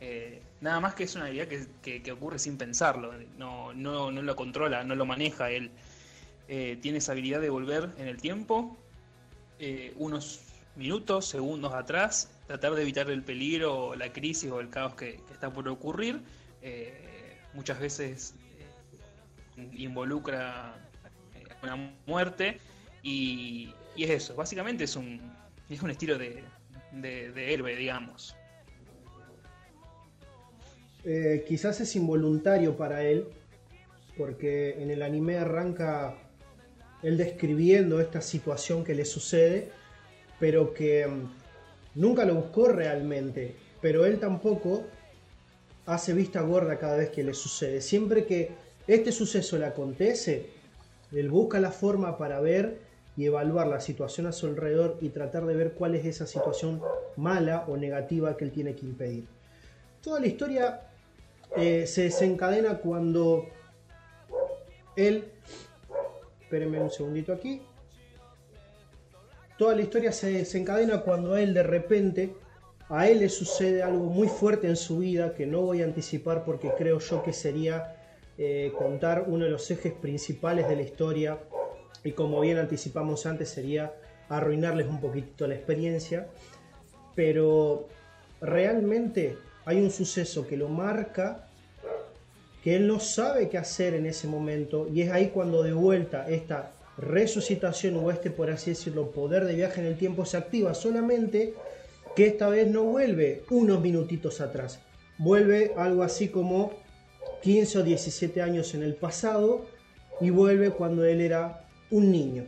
[0.00, 3.12] Eh, nada más que es una habilidad que, que- que ocurre sin pensarlo.
[3.38, 5.70] No, no, no lo controla, no lo maneja él.
[6.48, 8.83] Eh, tiene esa habilidad de volver en el tiempo
[9.66, 10.42] eh, unos
[10.76, 15.50] minutos, segundos atrás, tratar de evitar el peligro, la crisis o el caos que, está
[15.50, 16.20] por ocurrir.
[16.60, 18.34] Eh, muchas veces
[19.56, 20.74] eh, involucra
[21.62, 22.58] una muerte
[23.02, 24.34] y, es eso.
[24.34, 25.18] Básicamente es un,
[25.70, 26.44] es un estilo de,
[26.92, 28.36] de, héroe, digamos.
[31.48, 33.28] Quizás es involuntario para él,
[34.18, 36.18] porque en el anime arranca
[37.04, 39.68] él describiendo esta situación que le sucede,
[40.40, 44.84] pero que mm, nunca lo buscó realmente, pero él tampoco
[45.86, 47.80] hace vista gorda cada vez que le sucede.
[47.80, 48.50] Siempre que
[48.86, 50.50] este suceso le acontece,
[51.12, 52.78] él busca la forma para ver
[53.16, 56.82] y evaluar la situación a su alrededor y tratar de ver cuál es esa situación
[57.16, 59.26] mala o negativa que él tiene que impedir.
[60.02, 60.80] Toda la historia
[61.56, 63.46] eh, se desencadena cuando
[64.96, 65.24] él,
[66.54, 67.62] espérenme un segundito aquí,
[69.58, 72.32] toda la historia se desencadena cuando él de repente
[72.88, 76.44] a él le sucede algo muy fuerte en su vida que no voy a anticipar
[76.44, 77.96] porque creo yo que sería
[78.38, 81.38] eh, contar uno de los ejes principales de la historia.
[82.04, 83.92] Y como bien anticipamos antes sería
[84.28, 86.28] arruinarles un poquitito la experiencia.
[87.16, 87.88] Pero
[88.40, 91.48] realmente hay un suceso que lo marca
[92.64, 96.28] que él no sabe qué hacer en ese momento y es ahí cuando de vuelta
[96.30, 100.72] esta resucitación o este por así decirlo poder de viaje en el tiempo se activa
[100.72, 101.52] solamente
[102.16, 104.80] que esta vez no vuelve unos minutitos atrás,
[105.18, 106.72] vuelve algo así como
[107.42, 109.66] 15 o 17 años en el pasado
[110.20, 112.44] y vuelve cuando él era un niño.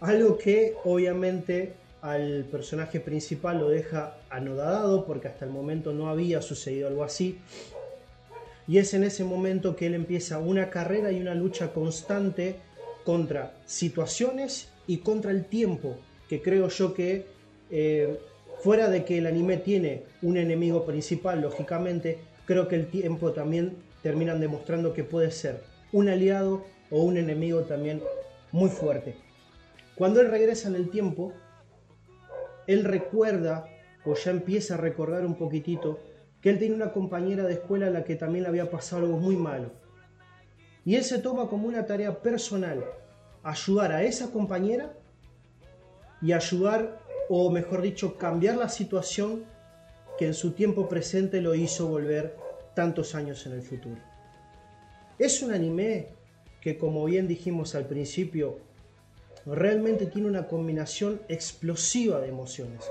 [0.00, 6.40] Algo que obviamente al personaje principal lo deja anodadado porque hasta el momento no había
[6.40, 7.38] sucedido algo así.
[8.68, 12.56] Y es en ese momento que él empieza una carrera y una lucha constante
[13.04, 15.96] contra situaciones y contra el tiempo,
[16.28, 17.26] que creo yo que
[17.70, 18.18] eh,
[18.60, 23.76] fuera de que el anime tiene un enemigo principal, lógicamente, creo que el tiempo también
[24.02, 28.02] terminan demostrando que puede ser un aliado o un enemigo también
[28.52, 29.16] muy fuerte.
[29.94, 31.32] Cuando él regresa en el tiempo,
[32.66, 33.66] él recuerda,
[34.04, 36.00] o ya empieza a recordar un poquitito,
[36.42, 39.16] que él tiene una compañera de escuela a la que también le había pasado algo
[39.16, 39.70] muy malo.
[40.84, 42.84] Y él se toma como una tarea personal
[43.44, 44.92] ayudar a esa compañera
[46.20, 49.44] y ayudar, o mejor dicho, cambiar la situación
[50.18, 52.36] que en su tiempo presente lo hizo volver
[52.74, 54.00] tantos años en el futuro.
[55.18, 56.08] Es un anime
[56.60, 58.58] que, como bien dijimos al principio,
[59.46, 62.84] realmente tiene una combinación explosiva de emociones.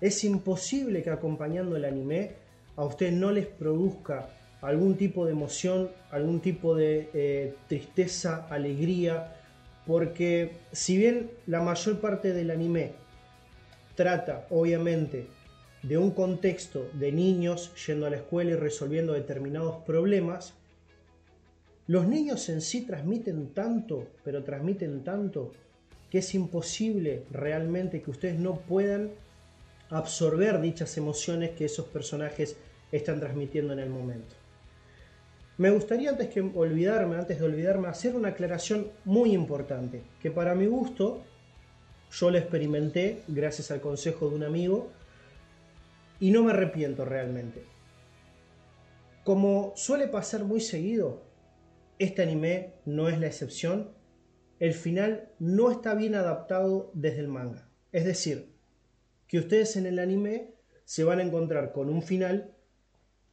[0.00, 2.45] Es imposible que acompañando el anime
[2.76, 4.28] a usted no les produzca
[4.60, 9.34] algún tipo de emoción, algún tipo de eh, tristeza, alegría,
[9.86, 12.92] porque si bien la mayor parte del anime
[13.94, 15.26] trata, obviamente,
[15.82, 20.54] de un contexto de niños yendo a la escuela y resolviendo determinados problemas,
[21.86, 25.52] los niños en sí transmiten tanto, pero transmiten tanto,
[26.10, 29.12] que es imposible realmente que ustedes no puedan
[29.90, 32.56] absorber dichas emociones que esos personajes
[32.92, 34.34] están transmitiendo en el momento.
[35.58, 40.54] Me gustaría antes que olvidarme, antes de olvidarme, hacer una aclaración muy importante, que para
[40.54, 41.22] mi gusto
[42.10, 44.90] yo la experimenté gracias al consejo de un amigo
[46.20, 47.64] y no me arrepiento realmente.
[49.24, 51.22] Como suele pasar muy seguido,
[51.98, 53.90] este anime no es la excepción,
[54.60, 57.68] el final no está bien adaptado desde el manga.
[57.92, 58.52] Es decir,
[59.26, 62.54] que ustedes en el anime se van a encontrar con un final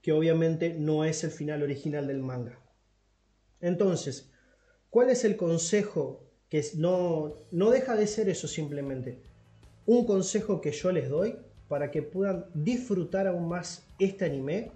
[0.03, 2.59] que obviamente no es el final original del manga.
[3.61, 4.29] Entonces,
[4.89, 9.21] ¿cuál es el consejo que no, no deja de ser eso simplemente?
[9.85, 11.37] Un consejo que yo les doy
[11.69, 14.71] para que puedan disfrutar aún más este anime,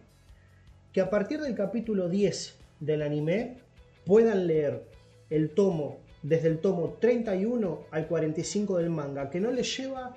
[0.94, 3.58] que a partir del capítulo 10 del anime
[4.06, 4.88] puedan leer
[5.30, 10.16] el tomo desde el tomo 31 al 45 del manga, que no les lleva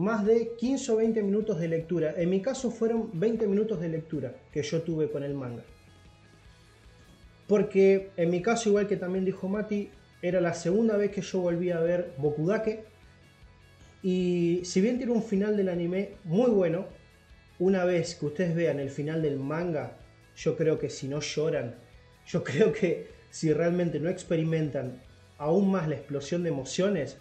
[0.00, 2.14] más de 15 o 20 minutos de lectura.
[2.16, 5.62] En mi caso fueron 20 minutos de lectura que yo tuve con el manga.
[7.46, 9.90] Porque en mi caso, igual que también dijo Mati,
[10.22, 12.82] era la segunda vez que yo volví a ver Bokudake.
[14.02, 16.86] Y si bien tiene un final del anime muy bueno,
[17.58, 19.98] una vez que ustedes vean el final del manga,
[20.34, 21.74] yo creo que si no lloran,
[22.26, 25.02] yo creo que si realmente no experimentan
[25.36, 27.18] aún más la explosión de emociones,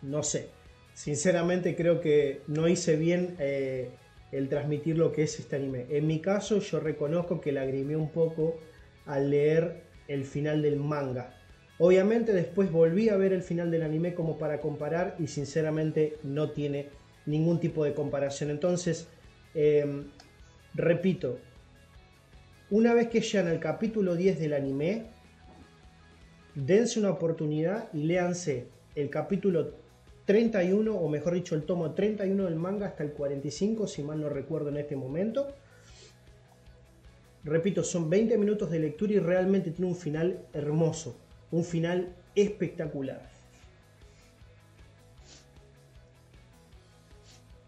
[0.00, 0.50] no sé.
[0.94, 3.90] Sinceramente creo que no hice bien eh,
[4.30, 5.86] el transmitir lo que es este anime.
[5.90, 8.58] En mi caso yo reconozco que lagrimé un poco
[9.04, 11.34] al leer el final del manga.
[11.78, 16.50] Obviamente después volví a ver el final del anime como para comparar y sinceramente no
[16.50, 16.88] tiene
[17.26, 18.50] ningún tipo de comparación.
[18.50, 19.08] Entonces,
[19.54, 20.04] em,
[20.74, 21.40] repito,
[22.70, 25.06] una vez que llegan al capítulo 10 del anime,
[26.54, 29.83] dense una oportunidad y léanse el capítulo
[30.26, 34.28] 31, o mejor dicho, el tomo 31 del manga hasta el 45, si mal no
[34.28, 35.54] recuerdo en este momento.
[37.44, 41.14] Repito, son 20 minutos de lectura y realmente tiene un final hermoso,
[41.50, 43.20] un final espectacular.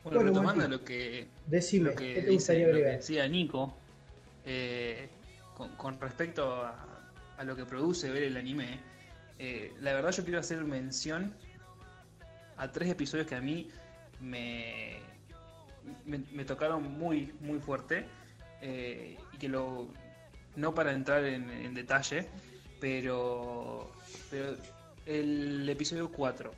[0.02, 2.78] Bueno, Bueno, retomando Mati, lo que, Decime, lo que ¿qué te dice- gustaría lo que
[2.78, 3.00] agregar?
[3.00, 3.74] decía Nico,
[4.46, 5.08] eh,
[5.56, 7.02] con, con respecto a,
[7.36, 8.78] a lo que produce ver el anime,
[9.38, 11.34] eh, la verdad yo quiero hacer mención
[12.56, 13.68] a tres episodios que a mí
[14.20, 15.00] me,
[16.04, 18.06] me, tocaron muy, muy fuerte
[18.60, 19.88] eh, y que lo,
[20.56, 22.28] no para entrar en, en detalle,
[22.80, 23.92] pero,
[24.30, 24.56] pero
[25.06, 26.52] el episodio 4,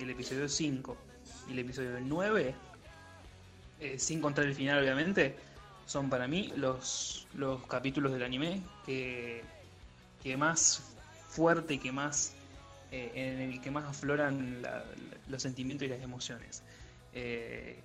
[0.00, 0.96] el episodio 5
[1.48, 2.54] y el episodio 9
[3.80, 5.34] eh, sin contar el final obviamente,
[5.86, 9.42] son para mí los, los capítulos del anime que,
[10.22, 10.94] que más
[11.28, 12.34] fuerte y que más
[12.92, 14.84] eh, en el que más afloran la- la-
[15.28, 16.62] los sentimientos y las emociones.
[17.14, 17.78] Eh,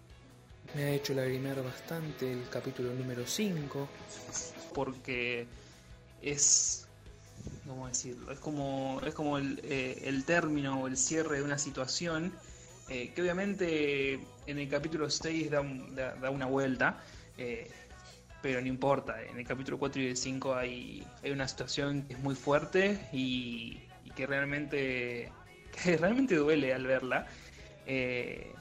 [0.75, 3.87] Me ha hecho lagrimear bastante el capítulo número 5.
[4.73, 5.47] porque
[6.21, 6.85] es
[7.67, 11.57] cómo decirlo es como es como el, eh, el término o el cierre de una
[11.57, 12.33] situación
[12.89, 17.01] eh, que obviamente en el capítulo 6 da, un- da- da una vuelta,
[17.37, 17.71] eh,
[18.41, 22.13] pero no importa, en el capítulo 4 y el 5 hay, hay una situación que
[22.13, 23.17] es muy fuerte y,
[23.81, 23.84] y
[24.15, 25.31] que realmente
[25.71, 27.27] que realmente duele al verla.
[27.85, 28.53] Eh,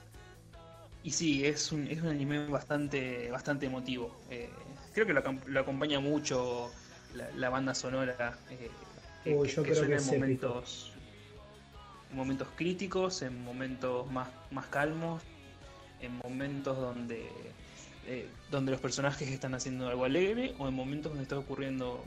[1.03, 4.25] y sí, es un, es un anime bastante, bastante emotivo.
[4.31, 4.51] Eh,
[4.93, 6.73] creo que lo, acom- lo acompaña mucho
[7.15, 8.39] la, la banda sonora.
[8.51, 8.71] eh,
[9.23, 10.47] que, Uy, que- yo que creo suena en épico.
[10.47, 10.93] momentos,
[12.11, 15.23] en momentos críticos, en momentos más, más calmos,
[16.01, 17.55] en momentos donde,
[18.07, 22.05] eh, donde los personajes están haciendo algo alegre o en momentos donde está ocurriendo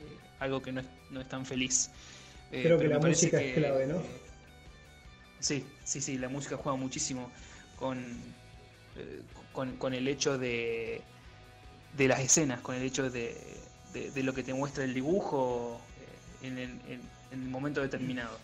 [0.00, 1.90] eh, algo que no es, no es tan feliz.
[2.54, 3.96] Eh, Creo que la música es clave, ¿no?
[3.96, 4.20] eh,
[5.40, 7.30] sí, sí, sí, la música juega muchísimo
[7.78, 7.98] con,
[8.96, 9.20] eh,
[9.52, 11.02] con, con el hecho de,
[11.96, 13.36] de las escenas, con el hecho de,
[13.92, 15.80] de- de lo que te muestra el dibujo
[16.42, 17.00] en, el, en-
[17.32, 18.38] en el momento determinado.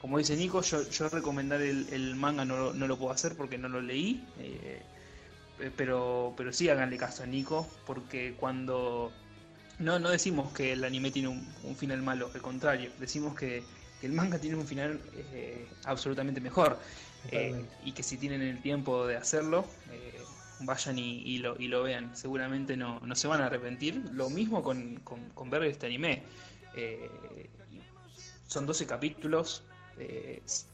[0.00, 3.34] Como dice Nico, yo, yo recomendar el, el manga no, lo- no lo puedo hacer
[3.36, 4.24] porque no lo leí,
[5.76, 9.12] pero, pero sí háganle caso a Nico, porque cuando...
[9.78, 13.68] No, no decimos que el anime tiene un, un final malo, al contrario, decimos que,
[13.98, 16.80] que el manga tiene un final eh, absolutamente mejor.
[17.28, 20.28] Eh, y que si tienen el tiempo de hacerlo, eh,
[20.60, 22.16] vayan y, y lo, y lo vean.
[22.16, 24.02] Seguramente no, no se van a arrepentir.
[24.12, 26.24] Lo mismo con, con- con ver este anime.
[28.46, 29.62] Son 12 capítulos.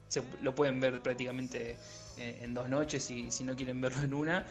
[0.08, 1.76] se, lo pueden ver prácticamente
[2.16, 4.46] en, en dos noches y si no quieren verlo en una.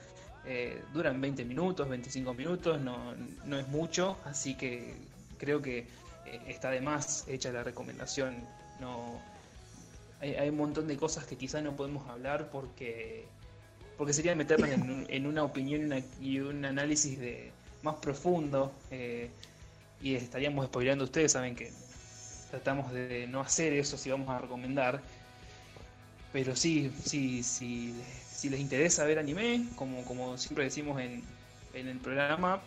[0.46, 3.14] Eh, duran 20 minutos, 25 minutos, no,
[3.46, 4.96] no es mucho, así que
[5.38, 5.80] creo que
[6.26, 8.36] eh, está de más hecha la recomendación.
[8.80, 9.20] No,
[10.20, 13.26] hay, hay un montón de cosas que quizás no podemos hablar porque
[13.98, 17.52] porque sería meternos en, un- en una opinión y una- y un análisis de
[17.84, 19.30] más profundo eh,
[20.02, 21.72] y estaríamos spoileando ustedes saben que
[22.50, 25.02] tratamos de no hacer eso si vamos a recomendar
[26.34, 27.94] pero sí sí sí
[28.42, 31.22] si les interesa ver anime como siempre decimos en,
[31.76, 32.64] el programa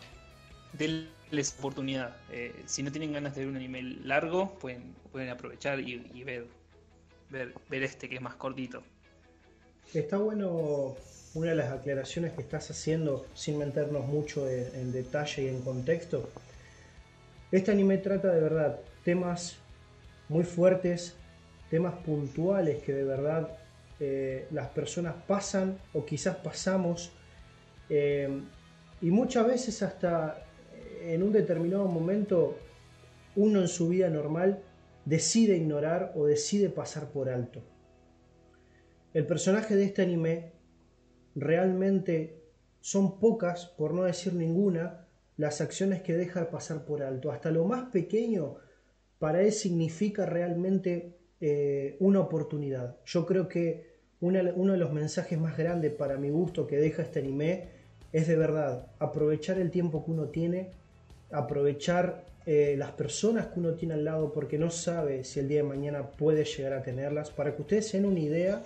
[0.71, 6.23] denles oportunidad Eh, si no tienen ganas de ver un anime largo pueden aprovechar y,
[6.23, 6.47] ver
[7.71, 8.83] este que es más cortito.
[9.93, 10.95] Está bueno
[11.33, 16.29] una de las aclaraciones que estás haciendo sin meternos mucho en detalle y en contexto.
[17.51, 19.57] Este anime trata de verdad temas
[20.29, 21.15] muy fuertes,
[21.69, 23.64] temas puntuales que de verdad
[23.99, 27.11] eh, las personas pasan o quizás pasamos
[27.89, 28.41] eh,
[29.01, 30.45] y muchas veces hasta
[31.01, 32.57] en un determinado momento
[33.35, 34.63] uno en su vida normal
[35.05, 37.61] decide ignorar o decide pasar por alto.
[39.13, 40.51] El personaje de este anime
[41.35, 42.41] realmente
[42.81, 47.31] son pocas, por no decir ninguna, las acciones que deja pasar por alto.
[47.31, 48.55] Hasta lo más pequeño
[49.19, 52.97] para él significa realmente eh, una oportunidad.
[53.05, 57.19] Yo creo que uno de los mensajes más grandes para mi gusto que deja este
[57.19, 57.65] anime
[58.13, 60.71] es de verdad aprovechar el tiempo que uno tiene,
[61.31, 65.57] aprovechar eh, las personas que uno tiene al lado porque no sabe si el día
[65.57, 67.29] de mañana puede llegar a tenerlas.
[67.29, 68.63] Para que ustedes se den una idea,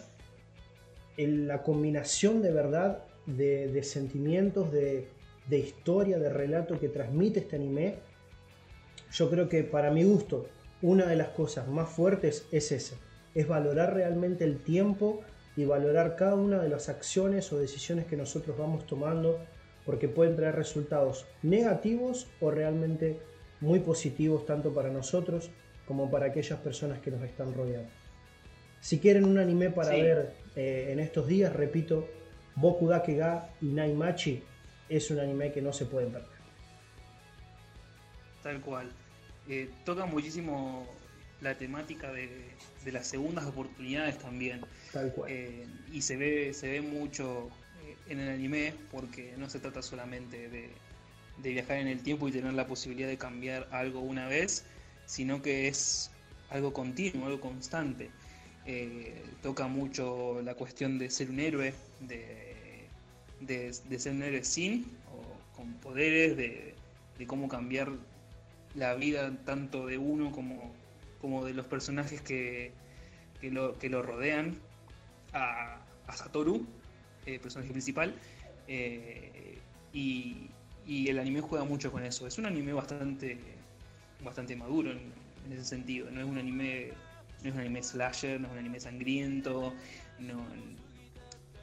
[1.17, 5.07] el- la combinación de verdad de, de sentimientos, de,
[5.49, 7.95] de historia, de relato que transmite este anime,
[9.11, 10.45] yo creo que para mi gusto,
[10.81, 12.95] una de las cosas más fuertes es esa,
[13.35, 15.21] es valorar realmente el tiempo
[15.55, 19.39] y valorar cada una de las acciones o decisiones que nosotros vamos tomando,
[19.85, 23.19] porque pueden traer resultados negativos o realmente
[23.59, 25.51] muy positivos tanto para nosotros
[25.85, 27.89] como para aquellas personas que nos están rodeando.
[28.79, 30.01] Si quieren un anime para Sí.
[30.01, 32.07] ver eh, en estos días, repito,
[32.55, 34.43] Boku Dake Ga y Naimachi
[34.87, 36.29] es un anime que no se pueden perder.
[38.43, 38.89] Tal cual.
[39.49, 40.87] Eh, toca muchísimo
[41.41, 44.61] la temática de, de las segundas oportunidades también.
[44.91, 45.31] Tal cual.
[45.31, 49.81] Eh, y se ve, se ve mucho eh, en el anime porque no se trata
[49.81, 50.81] solamente de,
[51.37, 54.65] de viajar en el tiempo y tener la posibilidad de cambiar algo una vez,
[55.05, 56.11] sino que es
[56.49, 58.11] algo continuo, algo constante.
[58.65, 62.89] Eh, toca mucho la cuestión de ser un héroe, de,
[63.39, 66.75] de- de ser un héroe sin o con poderes, de,
[67.17, 67.91] de cómo cambiar
[68.79, 70.73] la vida tanto de uno como,
[71.21, 72.71] como de los personajes que,
[73.41, 74.57] que, lo, que lo rodean
[75.33, 76.65] a, a Satoru,
[77.25, 78.15] el personaje principal,
[78.67, 79.59] eh,
[79.93, 80.49] y,
[80.87, 82.25] y el anime juega mucho con eso.
[82.25, 83.37] Es un anime bastante,
[84.23, 85.11] bastante maduro en,
[85.51, 86.09] ese sentido.
[86.11, 86.91] No es un anime,
[87.43, 89.73] no es un anime slasher, no es un anime sangriento,
[90.19, 90.45] no,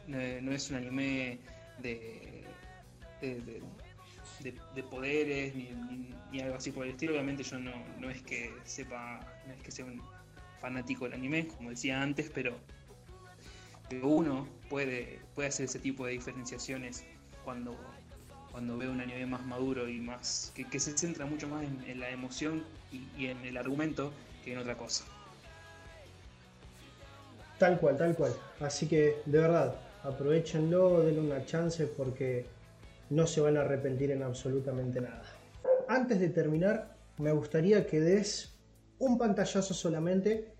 [0.09, 1.39] no, es un anime
[1.81, 2.45] de-
[4.41, 7.13] de- de poderes ni, ni- ni algo así por el estilo.
[7.13, 10.03] Obviamente yo no, no es que sepa, no es que sea un
[10.61, 12.57] fanático del anime, como decía antes, pero
[14.03, 17.05] uno puede, puede hacer ese tipo de diferenciaciones
[17.45, 17.77] cuando,
[18.51, 22.01] cuando ve un anime más maduro y más que, se centra mucho más en, en
[22.01, 24.13] la emoción y, y en el argumento
[24.45, 25.05] que en otra cosa.
[27.59, 28.35] Tal cual, tal cual.
[28.61, 32.45] Así que, de verdad, aprovechenlo, denle una chance porque
[33.11, 35.23] no se van a arrepentir en absolutamente nada.
[35.89, 38.55] Antes de terminar, me gustaría que des
[38.99, 40.53] un pantallazo solamente,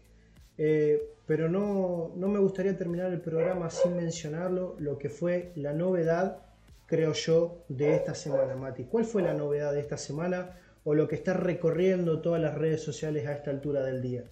[0.59, 5.73] eh, pero no, no me gustaría terminar el programa sin mencionarlo, lo que fue la
[5.73, 6.39] novedad,
[6.87, 8.85] creo yo, de esta semana, Mati.
[8.85, 12.83] ¿Cuál fue la novedad de esta semana o lo que está recorriendo todas las redes
[12.83, 14.25] sociales a esta altura del día?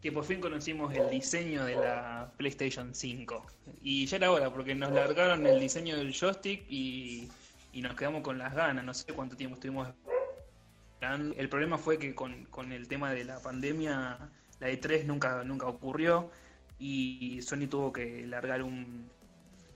[0.00, 3.46] Que por fin conocimos el diseño de la PlayStation 5.
[3.82, 7.28] Y ya era hora, porque nos largaron el diseño del joystick y,
[7.72, 8.84] y nos quedamos con las ganas.
[8.84, 11.34] No sé cuánto tiempo estuvimos esperando.
[11.36, 14.18] El problema fue que con, con el tema de la pandemia,
[14.60, 16.30] la E3 nunca, nunca ocurrió
[16.78, 19.10] y Sony tuvo que largar un,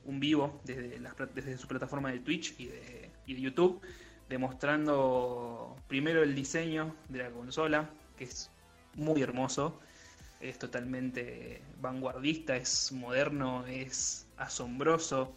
[0.04, 1.00] un vivo desde,
[1.34, 3.80] desde su plataforma de Twitch y de, y de YouTube,
[4.28, 8.50] demostrando primero el diseño de la consola, que es
[8.94, 9.80] muy hermoso
[10.42, 15.36] es totalmente vanguardista, es moderno, es asombroso.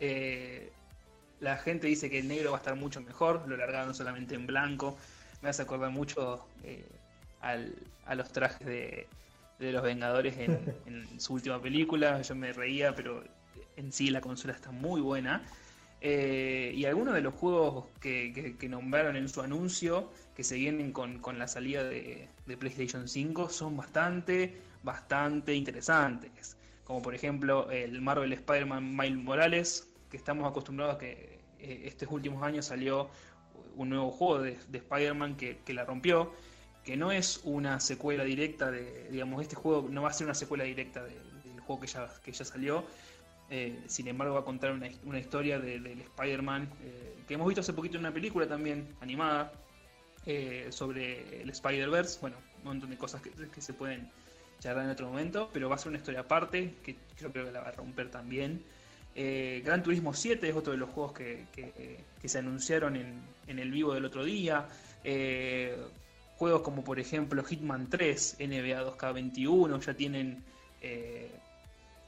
[0.00, 0.70] Eh,
[1.40, 4.46] la gente dice que el negro va a estar mucho mejor, lo largaron solamente en
[4.46, 4.96] blanco.
[5.40, 6.84] Me hace acordar mucho eh,
[7.40, 7.74] al-
[8.06, 9.06] a los trajes de,
[9.60, 10.50] de los Vengadores en,
[10.86, 12.20] en su última película.
[12.22, 13.22] Yo me reía, pero
[13.76, 15.42] en sí la consola está muy buena.
[16.00, 21.18] Eh, y algunos de los juegos que, nombraron en su anuncio, que se vienen con,
[21.18, 22.28] con la salida de,
[22.58, 26.56] PlayStation 5, son bastante, bastante interesantes.
[26.84, 32.08] Como por ejemplo el Marvel Spider-Man Miles Morales, que estamos acostumbrados a que eh, estos
[32.10, 33.10] últimos años salió
[33.76, 36.32] un nuevo juego de, de Spider-Man que, la rompió,
[36.84, 40.34] que no es una secuela directa de, digamos, este juego no va a ser una
[40.34, 42.84] secuela directa de- del juego que ya, que ya salió,
[43.50, 47.60] eh, sin embargo, va a contar una, historia de- del Spider-Man eh, que hemos visto
[47.62, 49.52] hace poquito en una película también animada
[50.26, 52.18] eh, sobre el Spider-Verse.
[52.20, 54.10] Bueno, un montón de cosas que, se pueden
[54.60, 57.60] charlar en otro momento, pero va a ser una historia aparte que creo que la
[57.60, 58.62] va a romper también.
[59.64, 63.70] Gran Turismo 7 es otro de los juegos que, que- se anunciaron en, en el
[63.72, 64.68] vivo del otro día.
[66.36, 70.44] Juegos como por ejemplo Hitman 3, NBA 2K21 ya tienen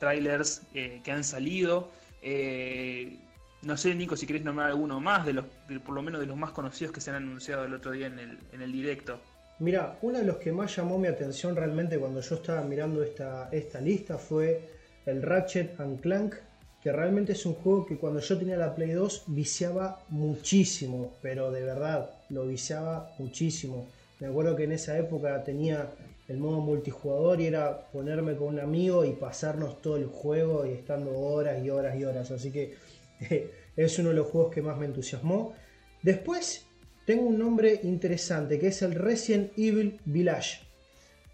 [0.01, 1.89] trailers eh, que han salido.
[2.23, 3.17] Eh,
[3.63, 5.45] no sé, Nico, si querés nombrar alguno más, de los,
[5.85, 8.19] por lo menos de los más conocidos que se han anunciado el otro día en
[8.19, 9.21] el, en el directo.
[9.61, 13.51] Mira, uno de los que más llamó mi atención realmente cuando yo estaba mirando esta,
[13.53, 14.71] esta lista fue
[15.05, 16.35] el Ratchet and Clank,
[16.83, 21.51] que realmente es un juego que cuando yo tenía la Play 2 viciaba muchísimo, pero
[21.51, 23.87] de verdad, lo viciaba muchísimo.
[24.19, 25.91] Me acuerdo que en esa época tenía
[26.31, 30.71] el modo multijugador y era ponerme con un amigo y pasarnos todo el juego y
[30.71, 32.31] estando horas y horas y horas.
[32.31, 32.77] Así que
[33.77, 35.55] es uno de los juegos que más me entusiasmó.
[36.03, 36.67] Después
[37.05, 40.61] tengo un nombre interesante que es el Resident Evil Village.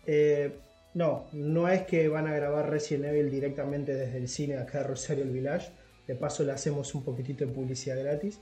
[0.07, 0.53] Eh,
[0.95, 4.85] no, no es que van a grabar Resident Evil directamente desde el cine acá de
[4.85, 5.73] Rosario el Village.
[6.07, 8.41] De paso le hacemos un poquitito de publicidad gratis.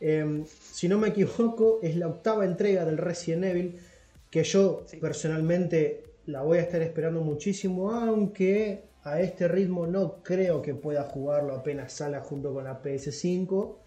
[0.00, 0.42] Eh,
[0.72, 3.78] si no me equivoco, es la octava entrega del Resident Evil
[4.34, 4.96] que yo Sí.
[4.96, 11.04] personalmente la voy a estar esperando muchísimo, aunque a este ritmo no creo que pueda
[11.04, 13.78] jugarlo apenas salga junto con la PS5.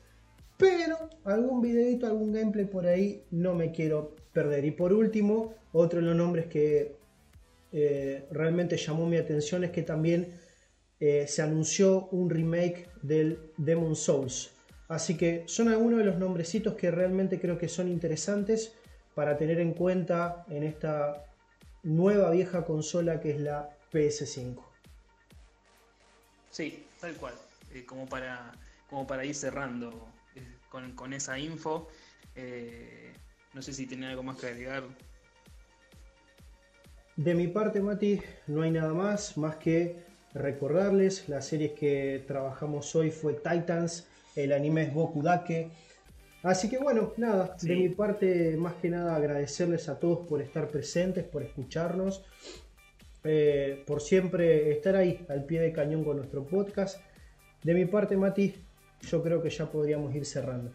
[0.56, 4.64] Pero algún videito, algún gameplay por ahí no me quiero perder.
[4.64, 6.96] Y por último, otro de los nombres que
[7.74, 10.30] eh, realmente llamó mi atención es que también
[11.02, 14.52] eh, se anunció un remake del Demon Souls.
[14.88, 18.77] Así que son algunos de los nombrecitos que realmente creo que son interesantes
[19.18, 21.26] para tener en cuenta en esta
[21.82, 24.64] nueva vieja consola que es la PS5.
[26.52, 27.34] Sí, tal cual.
[27.74, 28.52] Eh, como, para,
[28.88, 31.88] como para ir cerrando eh, con, con esa info.
[32.36, 33.12] Eh,
[33.56, 34.84] no sé si tiene algo más que agregar.
[37.16, 39.96] De mi parte, Mati, no hay nada más, más que
[40.36, 44.06] recordarles, las series que trabajamos hoy fue Titans,
[44.36, 45.72] el anime es Boku Dake.
[46.48, 47.68] Así que bueno, nada, Sí.
[47.68, 52.24] de mi parte, más que nada agradecerles a todos por estar presentes, por escucharnos,
[53.26, 57.02] eh, por siempre estar ahí al pie de cañón con nuestro podcast.
[57.64, 58.56] De mi parte, Mati,
[59.02, 60.72] yo creo que ya podríamos ir cerrando.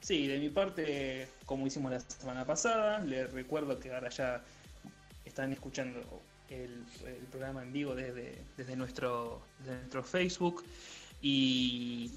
[0.00, 4.42] Sí, de mi parte, como hicimos la semana pasada, les recuerdo que ahora ya
[5.24, 6.00] están escuchando
[6.50, 10.64] el, el programa en vivo desde, desde, nuestro, desde nuestro Facebook
[11.22, 12.10] y,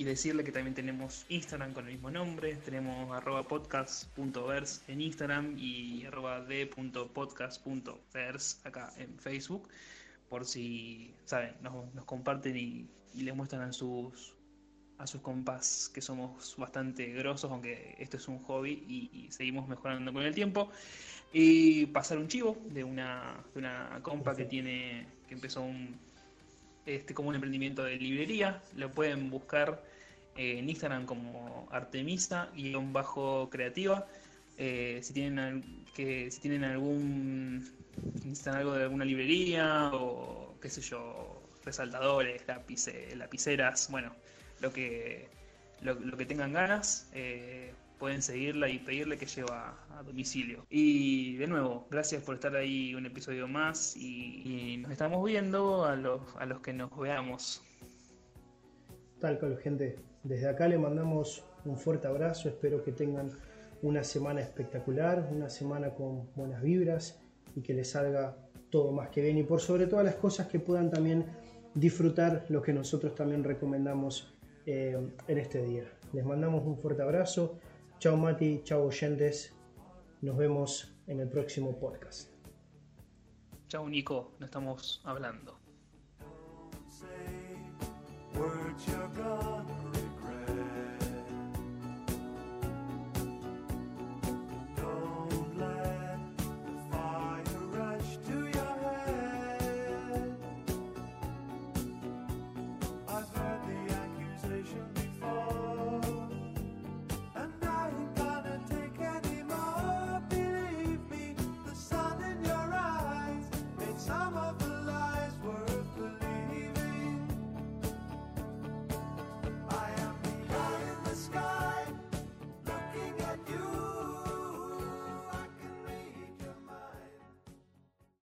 [0.00, 5.58] y decirle que también tenemos Instagram con el mismo nombre, tenemos arroba podcast.verse en Instagram
[5.58, 9.68] y arroba d.podcast.verse acá en Facebook,
[10.30, 14.32] por si, saben, nos, nos comparten y, y les muestran a sus
[14.96, 19.68] a sus compás que somos bastante grosos, aunque esto es un hobby y, y seguimos
[19.68, 20.70] mejorando con el tiempo.
[21.30, 26.00] Y pasar un chivo de una, de una compa que tiene, que empezó un,
[26.86, 28.62] este, como un emprendimiento de librería.
[28.74, 29.89] Lo pueden buscar
[30.36, 34.06] en Instagram como Artemisa-creativa.
[34.58, 37.64] Eh, si tienen que si tienen algún
[38.24, 44.14] necesitan algo de alguna librería o qué sé yo, resaltadores, lápices, lapiceras, bueno,
[44.60, 45.28] lo que
[45.82, 50.66] lo, lo que tengan ganas, eh, pueden seguirla y pedirle que lleva a domicilio.
[50.70, 55.84] Y de nuevo, gracias por estar ahí un episodio más y, y nos estamos viendo
[55.84, 57.62] a los, a los que nos veamos.
[59.20, 59.96] Tal cual, gente.
[60.22, 63.30] Desde acá le mandamos un fuerte abrazo, espero que tengan
[63.82, 67.20] una semana espectacular, una semana con buenas vibras
[67.54, 68.36] y que les salga
[68.70, 71.26] todo más que bien y por sobre todas las cosas que puedan también
[71.74, 74.34] disfrutar lo que nosotros también recomendamos
[74.66, 74.96] eh,
[75.26, 75.84] en este día.
[76.12, 77.58] Les mandamos un fuerte abrazo,
[77.98, 79.54] chao Mati, chao oyentes,
[80.20, 82.30] nos vemos en el próximo podcast.
[83.68, 85.58] Chao Nico, nos estamos hablando.